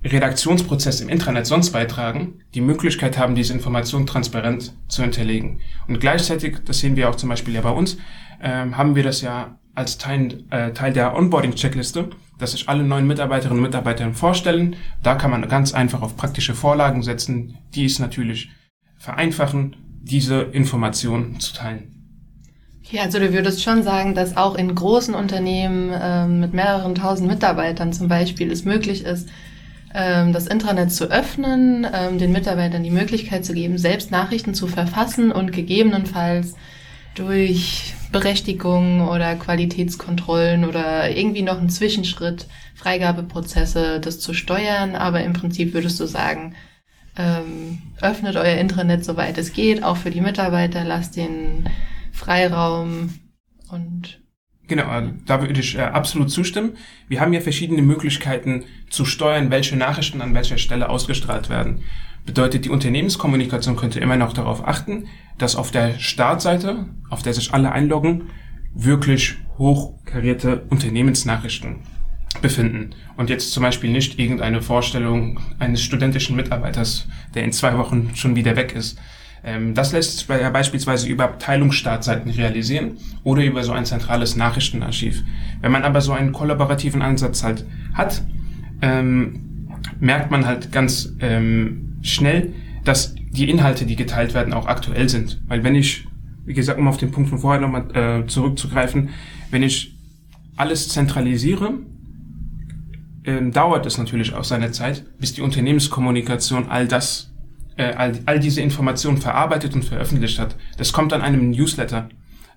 Redaktionsprozess 0.05 1.01
im 1.01 1.09
Intranet 1.09 1.47
sonst 1.47 1.71
beitragen, 1.71 2.41
die 2.55 2.61
Möglichkeit 2.61 3.19
haben, 3.19 3.35
diese 3.35 3.53
Informationen 3.53 4.07
transparent 4.07 4.75
zu 4.89 5.03
hinterlegen. 5.03 5.61
Und 5.89 6.01
gleichzeitig, 6.01 6.59
das 6.65 6.81
sehen 6.81 6.97
wir 6.97 7.11
auch 7.11 7.17
zum 7.17 7.29
Beispiel 7.29 7.55
ja 7.55 7.61
bei 7.61 7.71
uns, 7.71 7.99
ähm, 8.41 8.77
haben 8.77 8.95
wir 8.95 9.03
das 9.03 9.21
ja 9.21 9.59
als 9.75 9.99
Teil, 9.99 10.45
äh, 10.51 10.73
Teil 10.73 10.93
der 10.93 11.15
Onboarding-Checkliste, 11.15 12.11
dass 12.39 12.53
sich 12.53 12.69
alle 12.69 12.83
neuen 12.83 13.07
Mitarbeiterinnen 13.07 13.59
und 13.59 13.69
Mitarbeiter 13.69 14.13
vorstellen. 14.13 14.77
Da 15.03 15.15
kann 15.15 15.31
man 15.31 15.49
ganz 15.49 15.75
einfach 15.75 16.03
auf 16.03 16.17
praktische 16.17 16.55
Vorlagen 16.55 17.03
setzen, 17.03 17.59
die 17.75 17.85
es 17.85 17.99
natürlich 17.99 18.51
vereinfachen, 18.99 19.77
diese 20.03 20.43
Informationen 20.43 21.41
zu 21.41 21.55
teilen. 21.55 21.96
Ja, 22.91 23.03
also 23.03 23.19
du 23.19 23.33
würdest 23.33 23.63
schon 23.63 23.83
sagen, 23.83 24.15
dass 24.15 24.37
auch 24.37 24.55
in 24.55 24.73
großen 24.73 25.15
Unternehmen 25.15 25.93
ähm, 26.01 26.41
mit 26.41 26.55
mehreren 26.55 26.95
tausend 26.95 27.29
Mitarbeitern 27.29 27.93
zum 27.93 28.07
Beispiel 28.07 28.51
es 28.53 28.65
möglich 28.65 29.05
ist, 29.05 29.29
ähm, 29.93 30.33
das 30.33 30.47
Intranet 30.47 30.93
zu 30.93 31.11
öffnen, 31.11 31.85
ähm, 31.93 32.19
den 32.19 32.31
Mitarbeitern 32.31 32.85
die 32.85 32.93
Möglichkeit 32.93 33.45
zu 33.45 33.55
geben, 33.55 33.77
selbst 33.77 34.13
Nachrichten 34.13 34.55
zu 34.55 34.69
verfassen 34.69 35.33
und 35.33 35.51
gegebenenfalls 35.51 36.55
durch 37.17 37.95
Berechtigungen 38.13 39.01
oder 39.09 39.35
Qualitätskontrollen 39.35 40.65
oder 40.65 41.11
irgendwie 41.11 41.43
noch 41.43 41.59
einen 41.59 41.71
Zwischenschritt, 41.71 42.47
Freigabeprozesse, 42.77 43.99
das 43.99 44.21
zu 44.21 44.33
steuern. 44.33 44.95
Aber 44.95 45.25
im 45.25 45.33
Prinzip 45.33 45.75
würdest 45.75 45.99
du 45.99 46.07
sagen, 46.07 46.55
ähm, 47.19 47.79
öffnet 48.01 48.37
euer 48.37 48.59
Intranet 48.59 49.05
soweit 49.05 49.39
es 49.39 49.53
geht, 49.53 49.83
auch 49.83 49.97
für 49.97 50.11
die 50.11 50.21
Mitarbeiter, 50.21 50.85
lasst 50.85 51.17
den 51.17 51.69
Freiraum 52.17 53.11
und 53.71 54.21
Genau, 54.69 54.87
also 54.87 55.13
da 55.27 55.41
würde 55.41 55.61
ich 55.61 55.77
äh, 55.77 55.83
absolut 55.83 56.31
zustimmen. 56.31 56.77
Wir 57.07 57.21
haben 57.21 57.33
ja 57.33 57.41
verschiedene 57.41 57.83
Möglichkeiten 57.83 58.65
zu 58.91 59.05
steuern, 59.05 59.51
welche 59.51 59.77
Nachrichten 59.77 60.21
an 60.21 60.35
welcher 60.35 60.59
Stelle 60.59 60.89
ausgestrahlt 60.89 61.49
werden. 61.49 61.85
Bedeutet, 62.25 62.65
die 62.65 62.71
Unternehmenskommunikation 62.71 63.77
könnte 63.77 64.01
immer 64.01 64.17
noch 64.17 64.33
darauf 64.33 64.67
achten, 64.67 65.07
dass 65.39 65.55
auf 65.55 65.71
der 65.71 66.01
Startseite, 66.01 66.87
auf 67.11 67.23
der 67.23 67.33
sich 67.33 67.55
alle 67.55 67.71
einloggen, 67.71 68.31
wirklich 68.75 69.37
hochkarierte 69.59 70.65
Unternehmensnachrichten 70.69 71.77
befinden. 72.43 72.91
Und 73.17 73.31
jetzt 73.31 73.53
zum 73.53 73.63
Beispiel 73.63 73.91
nicht 73.91 74.19
irgendeine 74.19 74.63
Vorstellung 74.63 75.39
eines 75.61 75.83
studentischen 75.83 76.35
Mitarbeiters, 76.35 77.07
der 77.35 77.45
in 77.45 77.53
zwei 77.53 77.79
Wochen 77.79 78.11
schon 78.17 78.35
wieder 78.35 78.57
weg 78.57 78.75
ist. 78.75 78.99
Ähm, 79.45 79.75
das 79.75 79.93
lässt 79.93 80.19
sich 80.19 80.27
beispielsweise 80.27 81.09
über 81.09 81.25
Abteilungsstartseiten 81.25 82.31
realisieren 82.31 82.99
oder 83.23 83.45
über 83.45 83.63
so 83.63 83.73
ein 83.73 83.85
zentrales 83.85 84.37
Nachrichtenarchiv. 84.37 85.23
Wenn 85.61 85.73
man 85.73 85.85
aber 85.85 86.01
so 86.01 86.13
einen 86.13 86.33
kollaborativen 86.33 87.03
Ansatz 87.03 87.43
halt 87.43 87.65
hat, 87.95 88.23
ähm, 88.83 89.69
merkt 90.01 90.31
man 90.31 90.47
halt 90.47 90.73
ganz 90.73 91.13
ähm, 91.21 91.99
schnell, 92.03 92.53
dass 92.85 93.15
die 93.15 93.51
Inhalte, 93.51 93.87
die 93.87 93.97
geteilt 93.97 94.35
werden, 94.35 94.53
auch 94.53 94.67
aktuell 94.67 95.09
sind. 95.09 95.41
Weil 95.47 95.65
wenn 95.65 95.75
ich, 95.75 96.07
wie 96.45 96.55
gesagt, 96.55 96.79
um 96.79 96.89
auf 96.89 96.97
den 96.97 97.11
Punkt 97.11 97.29
von 97.29 97.39
vorher 97.39 97.61
nochmal 97.61 98.23
äh, 98.23 98.27
zurückzugreifen, 98.27 99.11
wenn 99.51 99.63
ich 99.63 99.97
alles 100.57 100.89
zentralisiere, 100.89 101.75
ähm, 103.25 103.53
dauert 103.53 103.87
es 103.87 103.99
natürlich 103.99 104.35
auch 104.35 104.45
seine 104.45 104.71
Zeit, 104.71 105.05
bis 105.19 105.35
die 105.35 105.43
Unternehmenskommunikation 105.43 106.69
all 106.69 106.87
das, 106.87 107.33
äh, 107.77 107.93
all, 107.93 108.19
all 108.27 108.41
diese 108.41 108.61
Informationen 108.61 109.19
verarbeitet 109.19 109.75
und 109.75 109.85
veröffentlicht 109.85 110.39
hat. 110.39 110.57
Das 110.77 110.93
kommt 110.93 111.13
an 111.13 111.23
einem 111.23 111.51
Newsletter 111.51 112.09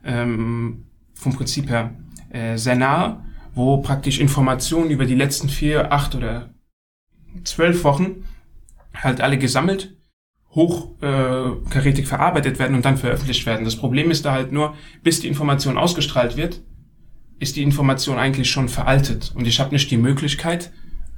ähm, 0.04 0.86
vom 1.14 1.34
Prinzip 1.36 1.70
her 1.70 1.92
äh, 2.30 2.58
sehr 2.58 2.76
nahe, 2.76 3.24
wo 3.54 3.78
praktisch 3.78 4.20
Informationen 4.20 4.90
über 4.90 5.06
die 5.06 5.16
letzten 5.16 5.50
vier, 5.50 5.92
acht 5.92 6.16
oder 6.16 6.50
zwölf 7.44 7.84
Wochen 7.84 8.24
halt 8.94 9.22
alle 9.22 9.38
gesammelt, 9.38 9.96
hochkarätig 10.52 12.06
äh, 12.06 12.08
verarbeitet 12.08 12.60
werden 12.60 12.76
und 12.76 12.86
dann 12.86 12.98
veröffentlicht 12.98 13.46
werden. 13.46 13.66
Das 13.66 13.76
Problem 13.76 14.10
ist 14.12 14.26
da 14.26 14.32
halt 14.32 14.52
nur, 14.52 14.76
bis 15.04 15.20
die 15.20 15.28
Information 15.28 15.78
ausgestrahlt 15.78 16.38
wird, 16.38 16.62
ist 17.40 17.56
die 17.56 17.64
Information 17.64 18.18
eigentlich 18.18 18.50
schon 18.50 18.68
veraltet 18.68 19.32
und 19.36 19.48
ich 19.48 19.60
habe 19.60 19.72
nicht 19.72 19.92
die 19.92 19.98
Möglichkeit, 19.98 20.72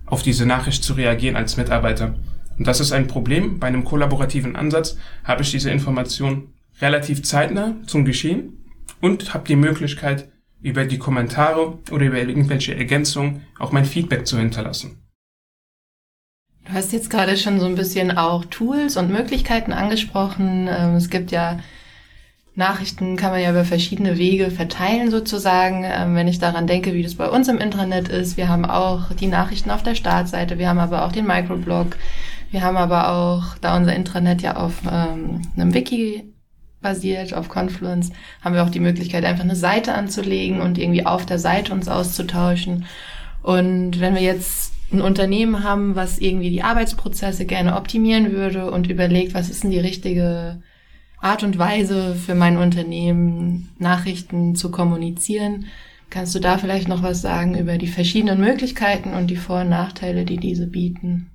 auf 0.05 0.21
diese 0.21 0.45
Nachricht 0.45 0.83
zu 0.83 0.93
reagieren 0.93 1.35
als 1.35 1.57
Mitarbeiter. 1.57 2.15
Und 2.57 2.67
das 2.67 2.79
ist 2.79 2.91
ein 2.91 3.07
Problem. 3.07 3.59
Bei 3.59 3.67
einem 3.67 3.83
kollaborativen 3.83 4.55
Ansatz 4.55 4.97
habe 5.23 5.41
ich 5.41 5.51
diese 5.51 5.71
Information 5.71 6.53
relativ 6.81 7.23
zeitnah 7.23 7.75
zum 7.87 8.05
Geschehen 8.05 8.65
und 9.01 9.33
habe 9.33 9.47
die 9.47 9.55
Möglichkeit, 9.55 10.29
über 10.61 10.85
die 10.85 10.99
Kommentare 10.99 11.79
oder 11.91 12.05
über 12.05 12.19
irgendwelche 12.19 12.75
Ergänzungen 12.75 13.41
auch 13.57 13.71
mein 13.71 13.85
Feedback 13.85 14.27
zu 14.27 14.37
hinterlassen. 14.37 15.01
Du 16.65 16.73
hast 16.73 16.93
jetzt 16.93 17.09
gerade 17.09 17.35
schon 17.37 17.59
so 17.59 17.65
ein 17.65 17.75
bisschen 17.75 18.15
auch 18.15 18.45
Tools 18.45 18.95
und 18.95 19.11
Möglichkeiten 19.11 19.73
angesprochen. 19.73 20.69
Ähm, 20.69 20.95
es 20.95 21.09
gibt 21.09 21.31
ja 21.31 21.59
Nachrichten, 22.53 23.17
kann 23.17 23.31
man 23.31 23.41
ja 23.41 23.49
über 23.49 23.65
verschiedene 23.65 24.17
Wege 24.17 24.51
verteilen 24.51 25.09
sozusagen. 25.09 25.83
Ähm, 25.83 26.15
wenn 26.15 26.27
ich 26.27 26.37
daran 26.37 26.67
denke, 26.67 26.93
wie 26.93 27.01
das 27.01 27.15
bei 27.15 27.27
uns 27.27 27.47
im 27.47 27.57
Intranet 27.57 28.09
ist, 28.09 28.37
wir 28.37 28.47
haben 28.47 28.65
auch 28.65 29.11
die 29.13 29.27
Nachrichten 29.27 29.71
auf 29.71 29.81
der 29.81 29.95
Startseite, 29.95 30.59
wir 30.59 30.69
haben 30.69 30.79
aber 30.79 31.05
auch 31.05 31.11
den 31.11 31.25
Microblog, 31.25 31.97
wir 32.51 32.61
haben 32.61 32.77
aber 32.77 33.09
auch, 33.09 33.57
da 33.59 33.77
unser 33.77 33.95
Intranet 33.95 34.41
ja 34.41 34.57
auf 34.57 34.81
ähm, 34.89 35.41
einem 35.55 35.73
Wiki 35.73 36.25
basiert, 36.81 37.33
auf 37.33 37.47
Confluence, 37.47 38.11
haben 38.41 38.55
wir 38.55 38.63
auch 38.63 38.69
die 38.69 38.79
Möglichkeit, 38.79 39.23
einfach 39.23 39.43
eine 39.43 39.55
Seite 39.55 39.93
anzulegen 39.93 40.61
und 40.61 40.77
irgendwie 40.77 41.05
auf 41.05 41.25
der 41.25 41.39
Seite 41.39 41.73
uns 41.73 41.87
auszutauschen. 41.87 42.85
Und 43.41 43.99
wenn 43.99 44.15
wir 44.15 44.21
jetzt 44.21 44.73
ein 44.91 45.01
Unternehmen 45.01 45.63
haben, 45.63 45.95
was 45.95 46.19
irgendwie 46.19 46.49
die 46.49 46.63
Arbeitsprozesse 46.63 47.45
gerne 47.45 47.77
optimieren 47.77 48.31
würde 48.33 48.69
und 48.69 48.87
überlegt, 48.87 49.33
was 49.33 49.49
ist 49.49 49.63
denn 49.63 49.71
die 49.71 49.79
richtige 49.79 50.61
Art 51.21 51.43
und 51.43 51.57
Weise 51.57 52.15
für 52.15 52.35
mein 52.35 52.57
Unternehmen, 52.57 53.69
Nachrichten 53.77 54.55
zu 54.55 54.71
kommunizieren, 54.71 55.67
kannst 56.09 56.35
du 56.35 56.39
da 56.39 56.57
vielleicht 56.57 56.89
noch 56.89 57.03
was 57.03 57.21
sagen 57.21 57.57
über 57.57 57.77
die 57.77 57.87
verschiedenen 57.87 58.41
Möglichkeiten 58.41 59.13
und 59.13 59.27
die 59.27 59.37
Vor- 59.37 59.61
und 59.61 59.69
Nachteile, 59.69 60.25
die 60.25 60.37
diese 60.37 60.67
bieten? 60.67 61.29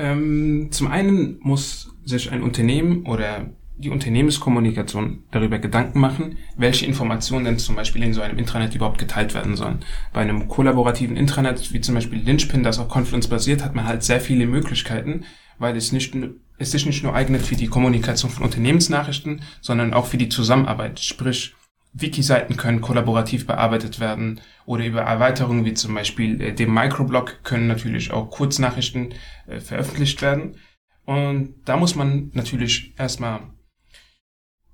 Ähm, 0.00 0.68
zum 0.70 0.88
einen 0.88 1.38
muss 1.40 1.94
sich 2.04 2.32
ein 2.32 2.42
Unternehmen 2.42 3.04
oder 3.04 3.50
die 3.76 3.90
Unternehmenskommunikation 3.90 5.24
darüber 5.30 5.58
Gedanken 5.58 6.00
machen, 6.00 6.38
welche 6.56 6.86
Informationen 6.86 7.44
denn 7.44 7.58
zum 7.58 7.76
Beispiel 7.76 8.02
in 8.02 8.14
so 8.14 8.22
einem 8.22 8.38
Intranet 8.38 8.74
überhaupt 8.74 8.98
geteilt 8.98 9.34
werden 9.34 9.56
sollen. 9.56 9.80
Bei 10.12 10.20
einem 10.20 10.48
kollaborativen 10.48 11.16
Intranet, 11.16 11.72
wie 11.72 11.80
zum 11.80 11.94
Beispiel 11.94 12.20
Lynchpin, 12.20 12.62
das 12.62 12.78
auf 12.78 12.88
Confluence 12.88 13.28
basiert, 13.28 13.64
hat 13.64 13.74
man 13.74 13.86
halt 13.86 14.02
sehr 14.02 14.20
viele 14.20 14.46
Möglichkeiten, 14.46 15.24
weil 15.58 15.76
es 15.76 15.92
nicht 15.92 16.14
es 16.58 16.72
sich 16.72 16.84
nicht 16.84 17.02
nur 17.02 17.14
eignet 17.14 17.40
für 17.40 17.56
die 17.56 17.68
Kommunikation 17.68 18.30
von 18.30 18.44
Unternehmensnachrichten, 18.44 19.40
sondern 19.62 19.94
auch 19.94 20.06
für 20.06 20.18
die 20.18 20.28
Zusammenarbeit. 20.28 21.00
Sprich, 21.00 21.54
Wiki-Seiten 21.92 22.56
können 22.56 22.80
kollaborativ 22.80 23.46
bearbeitet 23.46 23.98
werden 23.98 24.40
oder 24.64 24.86
über 24.86 25.02
Erweiterungen 25.02 25.64
wie 25.64 25.74
zum 25.74 25.94
Beispiel 25.94 26.40
äh, 26.40 26.52
dem 26.52 26.72
Microblog 26.72 27.42
können 27.42 27.66
natürlich 27.66 28.12
auch 28.12 28.30
Kurznachrichten 28.30 29.14
äh, 29.46 29.60
veröffentlicht 29.60 30.22
werden. 30.22 30.56
Und 31.04 31.54
da 31.64 31.76
muss 31.76 31.96
man 31.96 32.30
natürlich 32.34 32.94
erstmal 32.96 33.40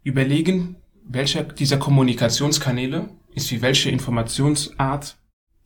überlegen, 0.02 0.76
welcher 1.04 1.44
dieser 1.44 1.78
Kommunikationskanäle 1.78 3.08
ist 3.34 3.48
für 3.48 3.62
welche 3.62 3.90
Informationsart 3.90 5.16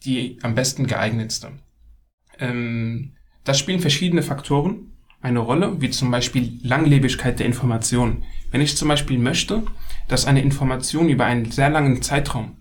die 0.04 0.38
am 0.42 0.54
besten 0.54 0.87
geeignetste. 0.87 1.52
Ähm, 2.38 3.16
das 3.45 3.59
spielen 3.59 3.80
verschiedene 3.80 4.23
Faktoren 4.23 4.89
eine 5.22 5.40
Rolle, 5.40 5.80
wie 5.80 5.90
zum 5.90 6.10
Beispiel 6.10 6.58
Langlebigkeit 6.62 7.38
der 7.38 7.46
Information. 7.46 8.24
Wenn 8.50 8.60
ich 8.60 8.76
zum 8.76 8.88
Beispiel 8.88 9.18
möchte, 9.18 9.62
dass 10.08 10.26
eine 10.26 10.42
Information 10.42 11.08
über 11.08 11.24
einen 11.26 11.50
sehr 11.50 11.70
langen 11.70 12.02
Zeitraum 12.02 12.56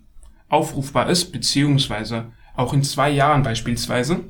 aufrufbar 0.48 1.08
ist, 1.08 1.32
beziehungsweise 1.32 2.32
auch 2.54 2.72
in 2.72 2.82
zwei 2.82 3.10
Jahren 3.10 3.42
beispielsweise 3.42 4.20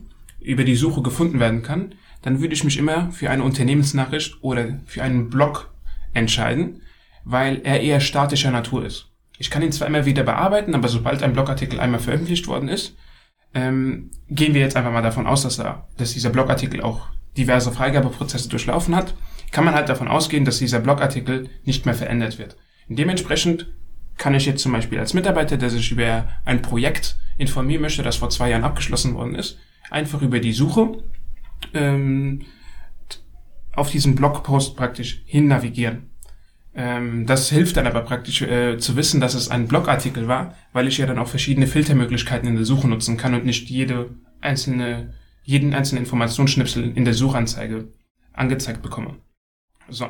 über 0.41 0.65
die 0.65 0.77
Suche 0.77 1.03
gefunden 1.03 1.41
werden 1.41 1.63
kann, 1.63 1.95
dann 2.23 2.41
würde 2.41 2.55
ich 2.55 2.65
mich 2.65 2.79
immer 2.79 3.11
für 3.11 3.31
eine 3.31 3.43
Unternehmensnachricht 3.43 4.39
oder 4.43 4.79
für 4.87 5.03
einen 5.03 5.31
Blog 5.31 5.73
entscheiden, 6.13 6.83
weil 7.25 7.61
er 7.65 7.81
eher 7.81 8.01
statischer 8.01 8.51
Natur 8.51 8.85
ist. 8.85 9.07
Ich 9.39 9.51
kann 9.51 9.63
ihn 9.63 9.73
zwar 9.73 9.89
immer 9.89 10.05
wieder 10.05 10.23
bearbeiten, 10.23 10.75
aber 10.75 10.89
sobald 10.89 11.23
ein 11.23 11.33
Blogartikel 11.33 11.81
einmal 11.81 12.01
veröffentlicht 12.01 12.47
worden 12.47 12.69
ist, 12.69 12.95
ähm, 13.55 14.11
gehen 14.29 14.55
wir 14.55 14.61
jetzt 14.61 14.77
einfach 14.77 14.93
mal 14.93 15.03
davon 15.03 15.27
aus, 15.27 15.43
dass, 15.43 15.59
er, 15.59 15.89
dass 15.97 16.13
dieser 16.13 16.31
Blogartikel 16.31 16.83
auch 16.83 17.09
diverse 17.37 17.73
Freigabeprozesse 17.73 18.49
durchlaufen 18.49 18.95
hat, 18.95 19.15
kann 19.51 19.65
man 19.65 19.75
halt 19.75 19.89
davon 19.89 20.09
ausgehen, 20.09 20.45
dass 20.45 20.59
dieser 20.59 20.81
Blogartikel 20.81 21.49
nicht 21.65 21.87
mehr 21.87 21.95
verändert 21.95 22.39
wird. 22.39 22.57
dementsprechend 22.89 23.67
kann 24.17 24.35
ich 24.35 24.45
jetzt 24.45 24.63
zum 24.63 24.73
Beispiel 24.73 24.99
als 24.99 25.15
Mitarbeiter, 25.15 25.57
der 25.57 25.71
sich 25.71 25.91
über 25.93 26.29
ein 26.45 26.61
Projekt 26.61 27.19
informieren 27.39 27.81
möchte, 27.81 28.03
das 28.03 28.17
vor 28.17 28.29
zwei 28.29 28.51
Jahren 28.51 28.65
abgeschlossen 28.65 29.15
worden 29.15 29.35
ist, 29.35 29.59
einfach 29.91 30.21
über 30.21 30.41
die 30.41 30.53
Suche 30.53 31.03
ähm, 31.73 32.43
auf 33.75 33.91
diesen 33.91 34.15
Blogpost 34.15 34.77
praktisch 34.77 35.23
hin 35.25 35.49
navigieren. 35.49 36.11
Ähm, 36.75 37.27
das 37.27 37.51
hilft 37.51 37.77
dann 37.77 37.87
aber 37.87 38.03
praktisch 38.03 38.43
äh, 38.43 38.79
zu 38.79 38.97
wissen, 38.97 39.21
dass 39.21 39.35
es 39.35 39.49
ein 39.49 39.67
Blogartikel 39.67 40.29
war, 40.29 40.55
weil 40.73 40.87
ich 40.87 40.99
ja 40.99 41.07
dann 41.07 41.19
auch 41.19 41.29
verschiedene 41.29 41.67
Filtermöglichkeiten 41.67 42.49
in 42.49 42.57
der 42.57 42.65
Suche 42.65 42.89
nutzen 42.89 43.17
kann 43.17 43.35
und 43.35 43.45
nicht 43.45 43.69
jede 43.71 44.11
einzelne, 44.41 45.15
jeden 45.43 45.75
einzelnen 45.75 46.05
Informationsschnipsel 46.05 46.97
in 46.97 47.05
der 47.05 47.15
Suchanzeige 47.15 47.89
angezeigt 48.33 48.83
bekomme. 48.83 49.17
So. 49.89 50.09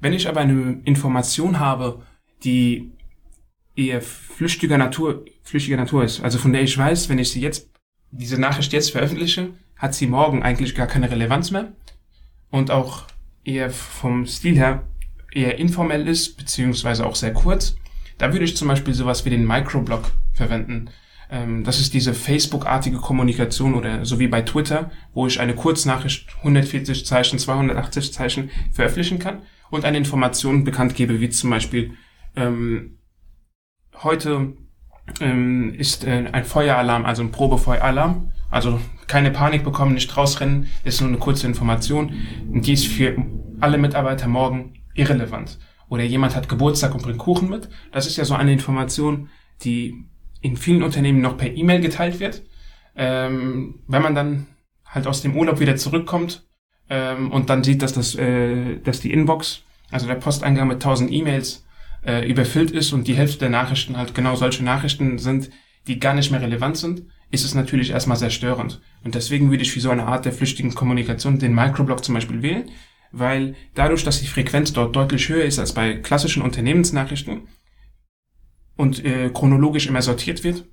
Wenn 0.00 0.12
ich 0.12 0.28
aber 0.28 0.40
eine 0.40 0.80
Information 0.84 1.58
habe, 1.58 2.02
die 2.44 2.92
eher 3.74 4.00
flüchtiger 4.00 4.78
Natur, 4.78 5.24
flüchtiger 5.42 5.76
Natur 5.76 6.04
ist, 6.04 6.20
also 6.20 6.38
von 6.38 6.52
der 6.52 6.62
ich 6.62 6.76
weiß, 6.76 7.08
wenn 7.08 7.18
ich 7.18 7.30
sie 7.30 7.40
jetzt, 7.40 7.70
diese 8.10 8.40
Nachricht 8.40 8.72
jetzt 8.72 8.92
veröffentliche, 8.92 9.50
hat 9.76 9.94
sie 9.94 10.06
morgen 10.06 10.42
eigentlich 10.42 10.74
gar 10.74 10.86
keine 10.86 11.10
Relevanz 11.10 11.50
mehr 11.50 11.72
und 12.50 12.70
auch 12.70 13.06
eher 13.44 13.70
vom 13.70 14.26
Stil 14.26 14.56
her 14.56 14.84
eher 15.32 15.58
informell 15.58 16.08
ist, 16.08 16.36
beziehungsweise 16.36 17.06
auch 17.06 17.14
sehr 17.14 17.32
kurz. 17.32 17.76
Da 18.18 18.32
würde 18.32 18.44
ich 18.44 18.56
zum 18.56 18.68
Beispiel 18.68 18.94
sowas 18.94 19.24
wie 19.24 19.30
den 19.30 19.46
Microblog 19.46 20.10
verwenden. 20.32 20.90
Ähm, 21.30 21.64
das 21.64 21.80
ist 21.80 21.94
diese 21.94 22.14
Facebook-artige 22.14 22.98
Kommunikation 22.98 23.74
oder 23.74 24.04
so 24.04 24.18
wie 24.18 24.28
bei 24.28 24.42
Twitter, 24.42 24.90
wo 25.12 25.26
ich 25.26 25.40
eine 25.40 25.54
Kurznachricht 25.54 26.28
140 26.38 27.04
Zeichen, 27.06 27.38
280 27.38 28.12
Zeichen 28.12 28.50
veröffentlichen 28.72 29.18
kann 29.18 29.42
und 29.70 29.84
eine 29.84 29.98
Information 29.98 30.64
bekannt 30.64 30.94
gebe, 30.94 31.20
wie 31.20 31.28
zum 31.28 31.50
Beispiel 31.50 31.94
ähm, 32.36 32.98
heute 34.02 34.54
ähm, 35.20 35.74
ist 35.74 36.04
äh, 36.04 36.28
ein 36.30 36.44
Feueralarm, 36.44 37.04
also 37.04 37.22
ein 37.22 37.32
Probefeueralarm. 37.32 38.32
Also 38.50 38.80
keine 39.06 39.30
Panik 39.30 39.64
bekommen, 39.64 39.94
nicht 39.94 40.16
rausrennen, 40.16 40.68
ist 40.84 41.00
nur 41.00 41.10
eine 41.10 41.18
kurze 41.18 41.46
Information. 41.46 42.12
Die 42.46 42.72
ist 42.72 42.86
für 42.86 43.16
alle 43.60 43.78
Mitarbeiter 43.78 44.28
morgen 44.28 44.74
irrelevant. 44.94 45.58
Oder 45.88 46.04
jemand 46.04 46.34
hat 46.36 46.48
Geburtstag 46.48 46.94
und 46.94 47.02
bringt 47.02 47.18
Kuchen 47.18 47.48
mit. 47.48 47.68
Das 47.92 48.06
ist 48.06 48.16
ja 48.16 48.24
so 48.24 48.34
eine 48.34 48.52
Information, 48.52 49.28
die 49.62 50.06
in 50.40 50.56
vielen 50.56 50.82
Unternehmen 50.82 51.20
noch 51.20 51.36
per 51.36 51.54
E-Mail 51.54 51.80
geteilt 51.80 52.20
wird. 52.20 52.42
Ähm, 52.96 53.80
wenn 53.86 54.02
man 54.02 54.14
dann 54.14 54.46
halt 54.86 55.06
aus 55.06 55.22
dem 55.22 55.36
Urlaub 55.36 55.60
wieder 55.60 55.76
zurückkommt 55.76 56.46
ähm, 56.90 57.30
und 57.30 57.50
dann 57.50 57.62
sieht, 57.64 57.82
dass 57.82 57.92
das, 57.92 58.14
äh, 58.14 58.76
dass 58.80 59.00
die 59.00 59.12
Inbox, 59.12 59.62
also 59.90 60.06
der 60.06 60.16
Posteingang 60.16 60.68
mit 60.68 60.76
1000 60.76 61.12
E-Mails 61.12 61.64
äh, 62.04 62.28
überfüllt 62.28 62.70
ist 62.70 62.92
und 62.92 63.06
die 63.06 63.14
Hälfte 63.14 63.38
der 63.38 63.50
Nachrichten 63.50 63.96
halt 63.96 64.14
genau 64.14 64.34
solche 64.36 64.64
Nachrichten 64.64 65.18
sind, 65.18 65.50
die 65.86 65.98
gar 65.98 66.14
nicht 66.14 66.30
mehr 66.30 66.42
relevant 66.42 66.76
sind, 66.76 67.02
ist 67.30 67.44
es 67.44 67.54
natürlich 67.54 67.90
erstmal 67.90 68.16
sehr 68.16 68.30
störend. 68.30 68.80
Und 69.04 69.14
deswegen 69.14 69.50
würde 69.50 69.62
ich 69.62 69.72
für 69.72 69.80
so 69.80 69.90
eine 69.90 70.06
Art 70.06 70.24
der 70.24 70.32
flüchtigen 70.32 70.74
Kommunikation 70.74 71.38
den 71.38 71.54
Microblog 71.54 72.04
zum 72.04 72.14
Beispiel 72.14 72.42
wählen, 72.42 72.70
weil 73.12 73.54
dadurch, 73.74 74.04
dass 74.04 74.20
die 74.20 74.26
Frequenz 74.26 74.72
dort 74.72 74.94
deutlich 74.96 75.28
höher 75.28 75.44
ist 75.44 75.58
als 75.58 75.72
bei 75.72 75.94
klassischen 75.94 76.42
Unternehmensnachrichten 76.42 77.48
und 78.78 79.04
äh, 79.04 79.28
chronologisch 79.28 79.86
immer 79.86 80.00
sortiert 80.00 80.44
wird 80.44 80.64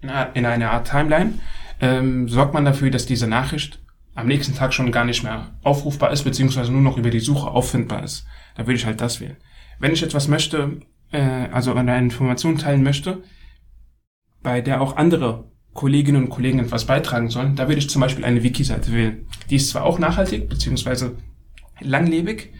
in, 0.00 0.10
in 0.34 0.46
einer 0.46 0.72
Art 0.72 0.88
Timeline, 0.88 1.34
ähm, 1.80 2.28
sorgt 2.28 2.54
man 2.54 2.64
dafür, 2.64 2.90
dass 2.90 3.06
diese 3.06 3.28
Nachricht 3.28 3.80
am 4.14 4.26
nächsten 4.26 4.56
Tag 4.56 4.74
schon 4.74 4.90
gar 4.90 5.04
nicht 5.04 5.22
mehr 5.22 5.54
aufrufbar 5.62 6.10
ist, 6.10 6.24
beziehungsweise 6.24 6.72
nur 6.72 6.80
noch 6.80 6.96
über 6.96 7.10
die 7.10 7.20
Suche 7.20 7.50
auffindbar 7.50 8.02
ist. 8.02 8.26
Da 8.56 8.66
würde 8.66 8.74
ich 8.74 8.86
halt 8.86 9.00
das 9.00 9.20
wählen. 9.20 9.36
Wenn 9.78 9.92
ich 9.92 10.02
etwas 10.02 10.26
möchte, 10.26 10.80
äh, 11.12 11.20
also 11.52 11.74
eine 11.74 11.96
Information 11.98 12.58
teilen 12.58 12.82
möchte, 12.82 13.22
bei 14.42 14.62
der 14.62 14.80
auch 14.80 14.96
andere 14.96 15.50
Kolleginnen 15.74 16.24
und 16.24 16.30
Kollegen 16.30 16.58
etwas 16.58 16.86
beitragen 16.86 17.28
sollen, 17.28 17.56
da 17.56 17.68
würde 17.68 17.78
ich 17.78 17.90
zum 17.90 18.00
Beispiel 18.00 18.24
eine 18.24 18.42
Wiki-Seite 18.42 18.92
wählen. 18.92 19.26
Die 19.50 19.56
ist 19.56 19.68
zwar 19.68 19.84
auch 19.84 19.98
nachhaltig, 19.98 20.48
beziehungsweise 20.48 21.16
langlebig, 21.80 22.52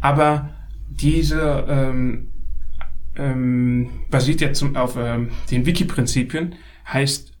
aber 0.00 0.50
diese 0.88 1.66
ähm, 1.68 2.29
ähm, 3.16 3.90
basiert 4.10 4.40
jetzt 4.40 4.64
auf 4.76 4.96
ähm, 4.96 5.30
den 5.50 5.66
Wiki-Prinzipien, 5.66 6.54
heißt, 6.86 7.32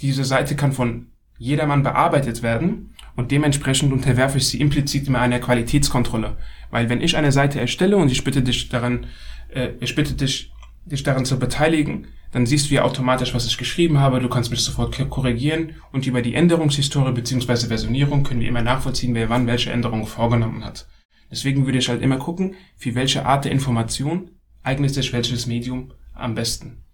diese 0.00 0.24
Seite 0.24 0.56
kann 0.56 0.72
von 0.72 1.08
jedermann 1.38 1.82
bearbeitet 1.82 2.42
werden 2.42 2.94
und 3.16 3.30
dementsprechend 3.30 3.92
unterwerfe 3.92 4.38
ich 4.38 4.48
sie 4.48 4.60
implizit 4.60 5.08
immer 5.08 5.20
einer 5.20 5.40
Qualitätskontrolle. 5.40 6.36
Weil 6.70 6.88
wenn 6.88 7.00
ich 7.00 7.16
eine 7.16 7.32
Seite 7.32 7.60
erstelle 7.60 7.96
und 7.96 8.10
ich 8.10 8.24
bitte 8.24 8.42
dich 8.42 8.68
daran, 8.68 9.06
äh, 9.48 9.70
ich 9.80 9.94
bitte 9.94 10.14
dich, 10.14 10.52
dich 10.84 11.02
daran 11.02 11.24
zu 11.24 11.38
beteiligen, 11.38 12.08
dann 12.32 12.46
siehst 12.46 12.70
du 12.70 12.74
ja 12.74 12.82
automatisch, 12.82 13.34
was 13.34 13.46
ich 13.46 13.56
geschrieben 13.56 13.98
habe, 13.98 14.20
du 14.20 14.28
kannst 14.28 14.50
mich 14.50 14.60
sofort 14.60 14.96
korrigieren 15.08 15.76
und 15.92 16.06
über 16.06 16.20
die 16.20 16.34
Änderungshistorie 16.34 17.12
bzw. 17.12 17.68
Versionierung 17.68 18.22
können 18.22 18.40
wir 18.40 18.48
immer 18.48 18.62
nachvollziehen, 18.62 19.14
wer 19.14 19.30
wann 19.30 19.46
welche 19.46 19.70
Änderungen 19.70 20.06
vorgenommen 20.06 20.64
hat. 20.64 20.86
Deswegen 21.30 21.66
würde 21.66 21.78
ich 21.78 21.88
halt 21.88 22.02
immer 22.02 22.16
gucken, 22.16 22.54
für 22.76 22.94
welche 22.94 23.24
Art 23.26 23.44
der 23.44 23.52
Information 23.52 24.30
eignet 24.68 24.92
sich 24.92 25.12
welches 25.14 25.46
Medium 25.46 25.92
am 26.12 26.34
besten. 26.34 26.84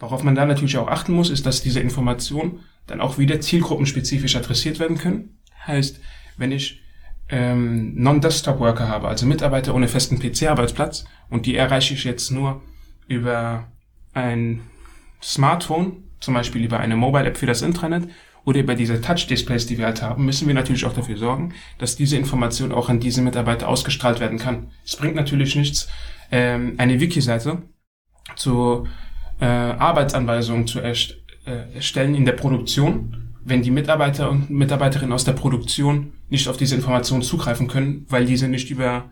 Worauf 0.00 0.24
man 0.24 0.34
da 0.34 0.44
natürlich 0.44 0.76
auch 0.76 0.88
achten 0.88 1.12
muss, 1.12 1.30
ist, 1.30 1.46
dass 1.46 1.62
diese 1.62 1.78
Informationen 1.78 2.60
dann 2.86 3.00
auch 3.00 3.16
wieder 3.16 3.40
zielgruppenspezifisch 3.40 4.34
adressiert 4.34 4.80
werden 4.80 4.98
können. 4.98 5.38
Heißt, 5.66 6.00
wenn 6.36 6.50
ich 6.50 6.80
ähm, 7.28 7.94
Non-Desktop-Worker 7.94 8.88
habe, 8.88 9.06
also 9.06 9.26
Mitarbeiter 9.26 9.74
ohne 9.74 9.86
festen 9.86 10.18
PC-Arbeitsplatz, 10.18 11.04
und 11.28 11.46
die 11.46 11.54
erreiche 11.54 11.94
ich 11.94 12.02
jetzt 12.02 12.30
nur 12.30 12.60
über 13.06 13.68
ein 14.14 14.62
Smartphone, 15.22 16.04
zum 16.18 16.34
Beispiel 16.34 16.64
über 16.64 16.80
eine 16.80 16.96
Mobile-App 16.96 17.36
für 17.36 17.46
das 17.46 17.62
Intranet 17.62 18.08
oder 18.44 18.58
über 18.58 18.74
diese 18.74 19.00
Touch-Displays, 19.00 19.66
die 19.66 19.78
wir 19.78 19.84
halt 19.84 20.02
haben, 20.02 20.24
müssen 20.24 20.48
wir 20.48 20.54
natürlich 20.54 20.86
auch 20.86 20.94
dafür 20.94 21.18
sorgen, 21.18 21.52
dass 21.78 21.94
diese 21.94 22.16
Information 22.16 22.72
auch 22.72 22.88
an 22.88 22.98
diese 22.98 23.22
Mitarbeiter 23.22 23.68
ausgestrahlt 23.68 24.18
werden 24.18 24.38
kann. 24.38 24.70
Es 24.84 24.96
bringt 24.96 25.14
natürlich 25.14 25.54
nichts, 25.54 25.88
ähm, 26.30 26.74
eine 26.78 27.00
Wiki-Seite 27.00 27.62
zu 28.36 28.86
äh, 29.40 29.44
Arbeitsanweisungen 29.44 30.66
zu 30.66 30.80
erst, 30.80 31.16
äh, 31.46 31.74
erstellen 31.74 32.14
in 32.14 32.24
der 32.24 32.32
Produktion, 32.32 33.34
wenn 33.44 33.62
die 33.62 33.70
Mitarbeiter 33.70 34.30
und 34.30 34.50
Mitarbeiterinnen 34.50 35.12
aus 35.12 35.24
der 35.24 35.32
Produktion 35.32 36.12
nicht 36.28 36.48
auf 36.48 36.56
diese 36.56 36.74
Informationen 36.74 37.22
zugreifen 37.22 37.68
können, 37.68 38.06
weil 38.08 38.26
diese 38.26 38.48
nicht 38.48 38.70
über 38.70 39.10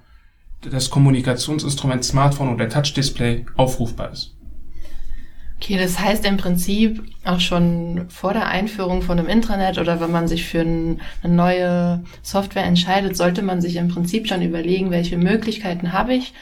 das 0.60 0.90
Kommunikationsinstrument 0.90 2.04
Smartphone 2.04 2.52
oder 2.52 2.68
Touch-Display 2.68 3.46
aufrufbar 3.56 4.12
ist. 4.12 4.34
Okay, 5.60 5.76
das 5.76 5.98
heißt 5.98 6.24
im 6.24 6.36
Prinzip 6.36 7.02
auch 7.24 7.40
schon 7.40 8.06
vor 8.10 8.32
der 8.32 8.46
Einführung 8.46 9.02
von 9.02 9.18
einem 9.18 9.28
Intranet 9.28 9.78
oder 9.78 10.00
wenn 10.00 10.12
man 10.12 10.28
sich 10.28 10.44
für 10.44 10.60
ein, 10.60 11.00
eine 11.22 11.34
neue 11.34 12.04
Software 12.22 12.64
entscheidet, 12.64 13.16
sollte 13.16 13.42
man 13.42 13.60
sich 13.60 13.74
im 13.74 13.88
Prinzip 13.88 14.28
schon 14.28 14.42
überlegen, 14.42 14.92
welche 14.92 15.16
Möglichkeiten 15.16 15.92
habe 15.92 16.14
ich, 16.14 16.32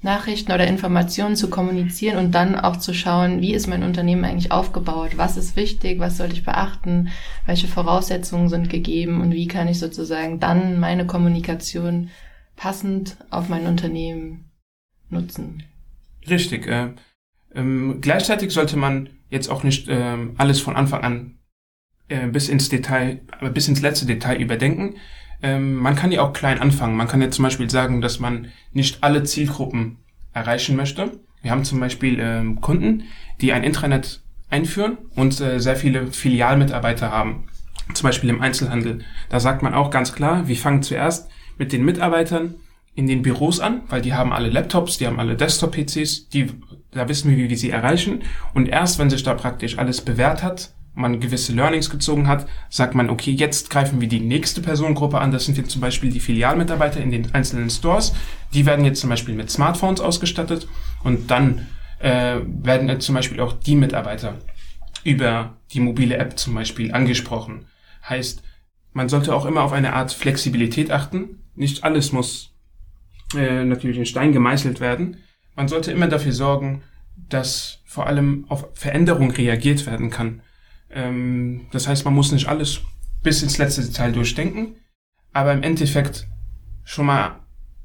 Nachrichten 0.00 0.52
oder 0.52 0.66
Informationen 0.66 1.34
zu 1.34 1.50
kommunizieren 1.50 2.18
und 2.18 2.32
dann 2.32 2.54
auch 2.54 2.76
zu 2.76 2.94
schauen, 2.94 3.40
wie 3.40 3.52
ist 3.52 3.66
mein 3.66 3.82
Unternehmen 3.82 4.24
eigentlich 4.24 4.52
aufgebaut, 4.52 5.12
was 5.16 5.36
ist 5.36 5.56
wichtig, 5.56 5.98
was 5.98 6.16
soll 6.16 6.32
ich 6.32 6.44
beachten, 6.44 7.08
welche 7.46 7.66
Voraussetzungen 7.66 8.48
sind 8.48 8.70
gegeben 8.70 9.20
und 9.20 9.32
wie 9.32 9.48
kann 9.48 9.66
ich 9.66 9.80
sozusagen 9.80 10.38
dann 10.38 10.78
meine 10.78 11.04
Kommunikation 11.06 12.10
passend 12.54 13.16
auf 13.30 13.48
mein 13.48 13.66
Unternehmen 13.66 14.50
nutzen. 15.10 15.64
Richtig. 16.28 16.66
Äh, 16.68 16.90
ähm, 17.54 17.98
gleichzeitig 18.00 18.52
sollte 18.52 18.76
man 18.76 19.08
jetzt 19.30 19.48
auch 19.48 19.64
nicht 19.64 19.86
ähm, 19.88 20.34
alles 20.38 20.60
von 20.60 20.76
Anfang 20.76 21.02
an 21.02 21.38
äh, 22.08 22.26
bis 22.26 22.48
ins 22.48 22.68
Detail, 22.68 23.20
bis 23.52 23.68
ins 23.68 23.80
letzte 23.80 24.06
Detail 24.06 24.40
überdenken. 24.40 24.96
Ähm, 25.42 25.74
man 25.74 25.94
kann 25.94 26.12
ja 26.12 26.22
auch 26.22 26.32
klein 26.32 26.60
anfangen. 26.60 26.96
Man 26.96 27.08
kann 27.08 27.22
ja 27.22 27.30
zum 27.30 27.44
Beispiel 27.44 27.70
sagen, 27.70 28.00
dass 28.00 28.18
man 28.18 28.48
nicht 28.72 29.02
alle 29.02 29.22
Zielgruppen 29.22 29.98
erreichen 30.32 30.76
möchte. 30.76 31.20
Wir 31.42 31.50
haben 31.50 31.64
zum 31.64 31.80
Beispiel 31.80 32.18
ähm, 32.20 32.60
Kunden, 32.60 33.04
die 33.40 33.52
ein 33.52 33.62
Intranet 33.64 34.20
einführen 34.50 34.98
und 35.14 35.40
äh, 35.40 35.60
sehr 35.60 35.76
viele 35.76 36.08
Filialmitarbeiter 36.08 37.10
haben. 37.10 37.48
Zum 37.94 38.06
Beispiel 38.06 38.30
im 38.30 38.42
Einzelhandel. 38.42 39.00
Da 39.28 39.40
sagt 39.40 39.62
man 39.62 39.74
auch 39.74 39.90
ganz 39.90 40.12
klar, 40.12 40.48
wir 40.48 40.56
fangen 40.56 40.82
zuerst 40.82 41.30
mit 41.56 41.72
den 41.72 41.84
Mitarbeitern 41.84 42.54
in 42.94 43.06
den 43.06 43.22
Büros 43.22 43.60
an, 43.60 43.82
weil 43.88 44.02
die 44.02 44.14
haben 44.14 44.32
alle 44.32 44.50
Laptops, 44.50 44.98
die 44.98 45.06
haben 45.06 45.20
alle 45.20 45.36
Desktop-PCs, 45.36 46.28
die, 46.30 46.48
da 46.90 47.08
wissen 47.08 47.30
wir, 47.30 47.36
wie 47.36 47.48
wir 47.48 47.56
sie 47.56 47.70
erreichen. 47.70 48.22
Und 48.54 48.68
erst 48.68 48.98
wenn 48.98 49.08
sich 49.08 49.22
da 49.22 49.34
praktisch 49.34 49.78
alles 49.78 50.00
bewährt 50.00 50.42
hat, 50.42 50.72
man 50.98 51.20
gewisse 51.20 51.52
Learnings 51.52 51.90
gezogen 51.90 52.26
hat, 52.26 52.46
sagt 52.68 52.94
man, 52.94 53.08
okay, 53.08 53.30
jetzt 53.30 53.70
greifen 53.70 54.00
wir 54.00 54.08
die 54.08 54.20
nächste 54.20 54.60
Personengruppe 54.60 55.18
an. 55.18 55.32
Das 55.32 55.46
sind 55.46 55.56
jetzt 55.56 55.70
zum 55.70 55.80
Beispiel 55.80 56.10
die 56.10 56.20
Filialmitarbeiter 56.20 57.00
in 57.00 57.10
den 57.10 57.34
einzelnen 57.34 57.70
Stores. 57.70 58.14
Die 58.52 58.66
werden 58.66 58.84
jetzt 58.84 59.00
zum 59.00 59.10
Beispiel 59.10 59.34
mit 59.34 59.50
Smartphones 59.50 60.00
ausgestattet 60.00 60.68
und 61.04 61.30
dann 61.30 61.66
äh, 62.00 62.36
werden 62.46 62.88
jetzt 62.88 63.06
zum 63.06 63.14
Beispiel 63.14 63.40
auch 63.40 63.52
die 63.52 63.76
Mitarbeiter 63.76 64.38
über 65.04 65.56
die 65.72 65.80
mobile 65.80 66.16
App 66.16 66.38
zum 66.38 66.54
Beispiel 66.54 66.92
angesprochen. 66.92 67.66
Heißt, 68.08 68.42
man 68.92 69.08
sollte 69.08 69.34
auch 69.34 69.44
immer 69.44 69.62
auf 69.62 69.72
eine 69.72 69.92
Art 69.92 70.12
Flexibilität 70.12 70.90
achten. 70.90 71.42
Nicht 71.54 71.84
alles 71.84 72.12
muss 72.12 72.54
äh, 73.36 73.64
natürlich 73.64 73.98
in 73.98 74.06
Stein 74.06 74.32
gemeißelt 74.32 74.80
werden. 74.80 75.18
Man 75.54 75.68
sollte 75.68 75.92
immer 75.92 76.08
dafür 76.08 76.32
sorgen, 76.32 76.82
dass 77.28 77.80
vor 77.84 78.06
allem 78.06 78.46
auf 78.48 78.68
Veränderung 78.74 79.30
reagiert 79.30 79.86
werden 79.86 80.10
kann. 80.10 80.40
Ähm, 80.90 81.66
das 81.70 81.88
heißt, 81.88 82.04
man 82.04 82.14
muss 82.14 82.32
nicht 82.32 82.48
alles 82.48 82.80
bis 83.22 83.42
ins 83.42 83.58
letzte 83.58 83.82
Detail 83.82 84.12
durchdenken, 84.12 84.76
aber 85.32 85.52
im 85.52 85.62
Endeffekt 85.62 86.28
schon 86.84 87.06
mal 87.06 87.40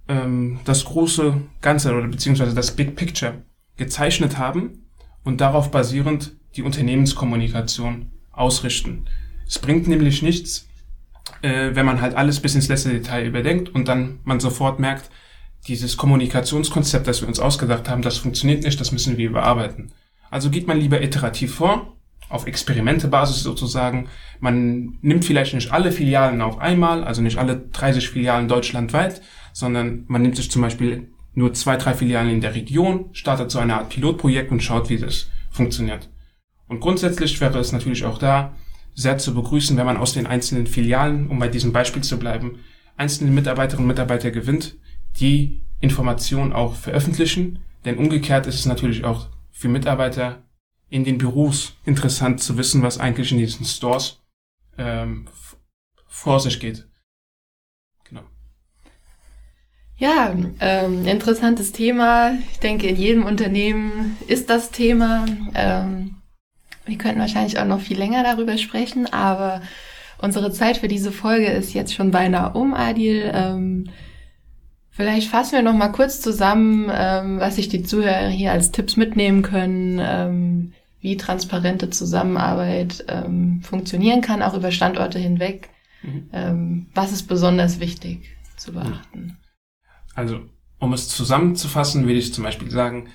ähm, 0.08 0.60
das 0.66 0.86
große 0.86 1.42
Ganze 1.62 1.94
oder 1.94 2.08
beziehungsweise 2.08 2.56
das 2.56 2.76
Big 2.76 2.96
Picture 2.96 3.44
gezeichnet 3.78 4.38
haben 4.38 4.86
und 5.24 5.42
darauf 5.42 5.72
basierend 5.72 6.38
die 6.56 6.64
Unternehmenskommunikation 6.64 8.12
ausrichten. 8.32 9.06
Es 9.48 9.60
bringt 9.60 9.88
nämlich 9.88 10.22
nichts, 10.22 10.68
äh, 11.42 11.72
wenn 11.74 11.86
man 11.86 12.02
halt 12.02 12.16
alles 12.16 12.40
bis 12.40 12.56
ins 12.56 12.68
letzte 12.68 12.90
Detail 12.90 13.26
überdenkt 13.26 13.70
und 13.70 13.88
dann 13.88 14.20
man 14.24 14.40
sofort 14.40 14.80
merkt, 14.80 15.10
dieses 15.68 15.96
Kommunikationskonzept, 15.96 17.08
das 17.08 17.22
wir 17.22 17.28
uns 17.28 17.40
ausgedacht 17.40 17.90
haben, 17.90 18.02
das 18.02 18.18
funktioniert 18.18 18.64
nicht, 18.64 18.80
das 18.80 18.92
müssen 18.92 19.18
wir 19.18 19.30
überarbeiten. 19.30 19.94
Also 20.30 20.50
geht 20.50 20.68
man 20.68 20.80
lieber 20.80 21.02
iterativ 21.02 21.56
vor 21.56 21.96
auf 22.34 22.48
Experimentebasis 22.48 23.44
sozusagen. 23.44 24.10
Man 24.40 24.98
nimmt 25.02 25.24
vielleicht 25.24 25.54
nicht 25.54 25.72
alle 25.72 25.92
Filialen 25.92 26.42
auf 26.42 26.58
einmal, 26.58 27.04
also 27.04 27.22
nicht 27.22 27.38
alle 27.38 27.58
30 27.72 28.10
Filialen 28.10 28.48
deutschlandweit, 28.48 29.22
sondern 29.54 30.06
man 30.08 30.24
nimmt 30.24 30.36
sich 30.36 30.50
zum 30.50 30.64
Beispiel 30.64 31.12
nur 31.36 31.54
zwei, 31.54 31.78
drei 31.78 31.94
Filialen 31.94 32.32
in 32.32 32.42
der 32.42 32.56
Region, 32.56 33.10
startet 33.14 33.52
so 33.52 33.60
eine 33.60 33.76
Art 33.76 33.90
Pilotprojekt 33.90 34.52
und 34.52 34.62
schaut, 34.62 34.90
wie 34.90 34.98
das 34.98 35.30
funktioniert. 35.52 36.10
Und 36.68 36.80
grundsätzlich 36.80 37.40
wäre 37.40 37.60
es 37.60 37.72
natürlich 37.72 38.06
auch 38.06 38.18
da 38.18 38.56
sehr 38.96 39.18
zu 39.18 39.34
begrüßen, 39.34 39.78
wenn 39.78 39.86
man 39.86 39.98
aus 39.98 40.14
den 40.14 40.28
einzelnen 40.28 40.68
Filialen, 40.68 41.28
um 41.28 41.40
bei 41.40 41.48
diesem 41.48 41.72
Beispiel 41.72 42.04
zu 42.04 42.18
bleiben, 42.18 42.60
einzelne 42.98 43.32
Mitarbeiterinnen 43.32 43.86
und 43.86 43.88
Mitarbeiter 43.96 44.32
gewinnt, 44.32 44.76
die 45.20 45.62
Informationen 45.82 46.54
auch 46.54 46.76
veröffentlichen. 46.76 47.60
Denn 47.86 47.98
umgekehrt 47.98 48.48
ist 48.48 48.56
es 48.56 48.66
natürlich 48.66 49.04
auch 49.04 49.28
für 49.52 49.68
Mitarbeiter 49.68 50.44
in 50.94 51.04
den 51.04 51.18
Büros 51.18 51.74
interessant 51.86 52.40
zu 52.40 52.56
wissen, 52.56 52.84
was 52.84 53.00
eigentlich 53.00 53.32
in 53.32 53.40
diesen 53.40 53.66
Stores 53.66 54.20
ähm, 54.78 55.26
vor 56.06 56.40
sich 56.40 56.60
geht. 56.60 56.88
Genau. 58.08 58.22
Ja, 59.98 60.36
ähm, 60.60 61.08
interessantes 61.08 61.72
Thema. 61.72 62.38
Ich 62.52 62.60
denke, 62.60 62.86
in 62.86 62.96
jedem 62.96 63.26
Unternehmen 63.26 64.18
ist 64.28 64.52
das 64.52 64.70
Thema. 64.70 65.26
Ähm, 65.56 66.18
wir 66.86 67.00
könnten 67.00 67.22
wahrscheinlich 67.22 67.58
auch 67.58 67.66
noch 67.66 67.82
viel 67.82 67.98
länger 67.98 68.22
darüber 68.22 68.60
sprechen, 68.60 69.12
aber 69.12 69.64
unsere 70.20 70.52
Zeit 70.52 70.78
für 70.78 70.88
diese 70.88 71.12
Folge 71.12 71.48
ist 71.48 71.74
jetzt 71.74 71.96
schon 71.96 72.12
beinahe 72.12 72.54
um, 72.54 72.76
Adil. 72.76 73.32
Ähm, 73.34 73.90
Vielleicht 74.96 75.28
fassen 75.28 75.54
wir 75.54 75.64
noch 75.64 75.74
mal 75.74 75.88
kurz 75.88 76.22
zusammen, 76.22 76.88
ähm, 76.94 77.40
was 77.40 77.56
sich 77.56 77.68
die 77.68 77.82
Zuhörer 77.82 78.28
hier 78.28 78.52
als 78.52 78.72
Tipps 78.72 78.96
mitnehmen 78.96 79.42
können, 79.42 80.00
ähm, 80.00 80.74
wie 81.04 81.18
transparente 81.18 81.90
Zusammenarbeit 81.90 83.06
ähm, 83.10 83.62
funktionieren 83.62 84.22
kann, 84.22 84.42
auch 84.42 84.56
über 84.56 84.72
Standorte 84.72 85.20
hinweg. 85.20 85.70
Mhm. 86.02 86.30
Ähm, 86.32 86.88
was 86.96 87.12
ist 87.12 87.24
besonders 87.24 87.82
wichtig 87.82 88.38
zu 88.56 88.72
beachten? 88.72 89.38
Also, 90.16 90.40
um 90.80 90.94
es 90.94 91.10
zusammenzufassen, 91.10 92.08
will 92.08 92.18
ich 92.18 92.34
zum 92.34 92.46
Beispiel 92.46 92.72
sagen, 92.72 93.10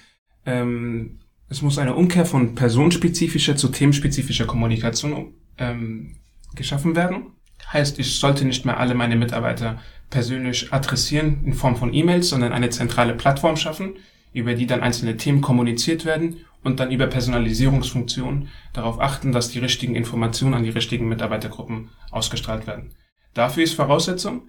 ähm, 0.44 1.18
es 1.48 1.62
muss 1.62 1.78
eine 1.78 1.94
Umkehr 1.94 2.26
von 2.26 2.54
personenspezifischer 2.54 3.56
zu 3.56 3.68
themenspezifischer 3.68 4.46
Kommunikation 4.46 5.32
ähm, 5.56 6.16
geschaffen 6.54 6.94
werden. 6.94 7.32
Heißt, 7.72 7.98
ich 7.98 8.18
sollte 8.18 8.44
nicht 8.44 8.66
mehr 8.66 8.78
alle 8.78 8.94
meine 8.94 9.16
Mitarbeiter 9.16 9.80
persönlich 10.10 10.74
adressieren 10.74 11.42
in 11.44 11.54
Form 11.54 11.76
von 11.76 11.94
E-Mails, 11.94 12.28
sondern 12.28 12.52
eine 12.52 12.68
zentrale 12.68 13.14
Plattform 13.14 13.56
schaffen, 13.56 13.94
über 14.38 14.54
die 14.54 14.66
dann 14.66 14.82
einzelne 14.82 15.16
Themen 15.16 15.40
kommuniziert 15.40 16.04
werden 16.04 16.44
und 16.62 16.80
dann 16.80 16.90
über 16.90 17.06
Personalisierungsfunktionen 17.06 18.48
darauf 18.72 19.00
achten, 19.00 19.32
dass 19.32 19.50
die 19.50 19.58
richtigen 19.58 19.94
Informationen 19.94 20.54
an 20.54 20.64
die 20.64 20.70
richtigen 20.70 21.08
Mitarbeitergruppen 21.08 21.90
ausgestrahlt 22.10 22.66
werden. 22.66 22.94
Dafür 23.34 23.64
ist 23.64 23.74
Voraussetzung, 23.74 24.48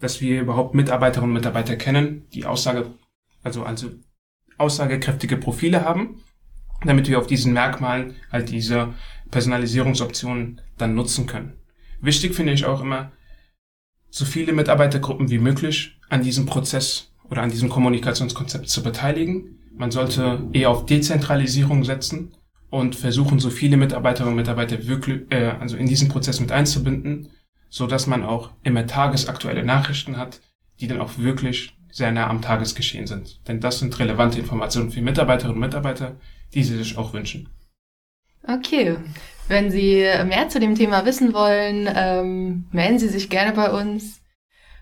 dass 0.00 0.20
wir 0.20 0.40
überhaupt 0.40 0.74
Mitarbeiterinnen 0.74 1.30
und 1.30 1.34
Mitarbeiter 1.34 1.76
kennen, 1.76 2.26
die 2.32 2.44
Aussage, 2.44 2.94
also, 3.42 3.64
also 3.64 3.90
aussagekräftige 4.56 5.36
Profile 5.36 5.84
haben, 5.84 6.22
damit 6.84 7.08
wir 7.08 7.18
auf 7.18 7.26
diesen 7.26 7.52
Merkmalen 7.52 8.14
halt 8.30 8.50
diese 8.50 8.94
Personalisierungsoptionen 9.30 10.60
dann 10.76 10.94
nutzen 10.94 11.26
können. 11.26 11.54
Wichtig 12.00 12.34
finde 12.34 12.52
ich 12.52 12.64
auch 12.64 12.80
immer, 12.80 13.12
so 14.10 14.24
viele 14.24 14.52
Mitarbeitergruppen 14.52 15.30
wie 15.30 15.38
möglich 15.38 15.98
an 16.08 16.22
diesem 16.22 16.46
Prozess 16.46 17.12
oder 17.30 17.42
an 17.42 17.50
diesem 17.50 17.68
Kommunikationskonzept 17.68 18.68
zu 18.68 18.82
beteiligen. 18.82 19.58
Man 19.76 19.90
sollte 19.90 20.48
eher 20.52 20.70
auf 20.70 20.86
Dezentralisierung 20.86 21.84
setzen 21.84 22.32
und 22.70 22.96
versuchen, 22.96 23.38
so 23.38 23.50
viele 23.50 23.76
Mitarbeiterinnen 23.76 24.32
und 24.32 24.40
Mitarbeiter 24.40 24.86
wirklich, 24.86 25.22
äh, 25.30 25.52
also 25.60 25.76
in 25.76 25.86
diesen 25.86 26.08
Prozess 26.08 26.40
mit 26.40 26.52
einzubinden, 26.52 27.30
so 27.68 27.86
dass 27.86 28.06
man 28.06 28.24
auch 28.24 28.50
immer 28.62 28.86
tagesaktuelle 28.86 29.64
Nachrichten 29.64 30.16
hat, 30.16 30.40
die 30.80 30.88
dann 30.88 31.00
auch 31.00 31.18
wirklich 31.18 31.76
sehr 31.90 32.12
nah 32.12 32.28
am 32.28 32.42
Tagesgeschehen 32.42 33.06
sind. 33.06 33.40
Denn 33.48 33.60
das 33.60 33.78
sind 33.78 33.98
relevante 33.98 34.38
Informationen 34.38 34.90
für 34.90 35.00
Mitarbeiterinnen 35.00 35.54
und 35.54 35.60
Mitarbeiter, 35.60 36.16
die 36.54 36.62
sie 36.62 36.76
sich 36.76 36.98
auch 36.98 37.12
wünschen. 37.12 37.48
Okay. 38.46 38.96
Wenn 39.48 39.70
Sie 39.70 40.04
mehr 40.26 40.48
zu 40.48 40.60
dem 40.60 40.74
Thema 40.74 41.06
wissen 41.06 41.32
wollen, 41.32 41.88
ähm, 41.94 42.66
melden 42.70 42.98
Sie 42.98 43.08
sich 43.08 43.30
gerne 43.30 43.52
bei 43.52 43.70
uns. 43.70 44.20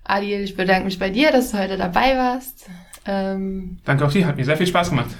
Adil, 0.08 0.40
ich 0.40 0.56
bedanke 0.56 0.84
mich 0.84 0.98
bei 0.98 1.10
dir, 1.10 1.32
dass 1.32 1.50
du 1.50 1.58
heute 1.58 1.76
dabei 1.76 2.16
warst. 2.16 2.66
Ähm, 3.06 3.78
Danke 3.84 4.06
auch 4.06 4.12
dir, 4.12 4.26
hat 4.26 4.36
mir 4.36 4.44
sehr 4.44 4.56
viel 4.56 4.66
Spaß 4.66 4.90
gemacht. 4.90 5.10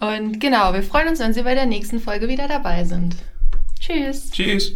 Und 0.00 0.40
genau, 0.40 0.72
wir 0.72 0.82
freuen 0.82 1.08
uns, 1.08 1.20
wenn 1.20 1.34
Sie 1.34 1.42
bei 1.42 1.54
der 1.54 1.66
nächsten 1.66 2.00
Folge 2.00 2.28
wieder 2.28 2.48
dabei 2.48 2.84
sind. 2.84 3.16
Tschüss. 3.78 4.30
Tschüss. 4.30 4.74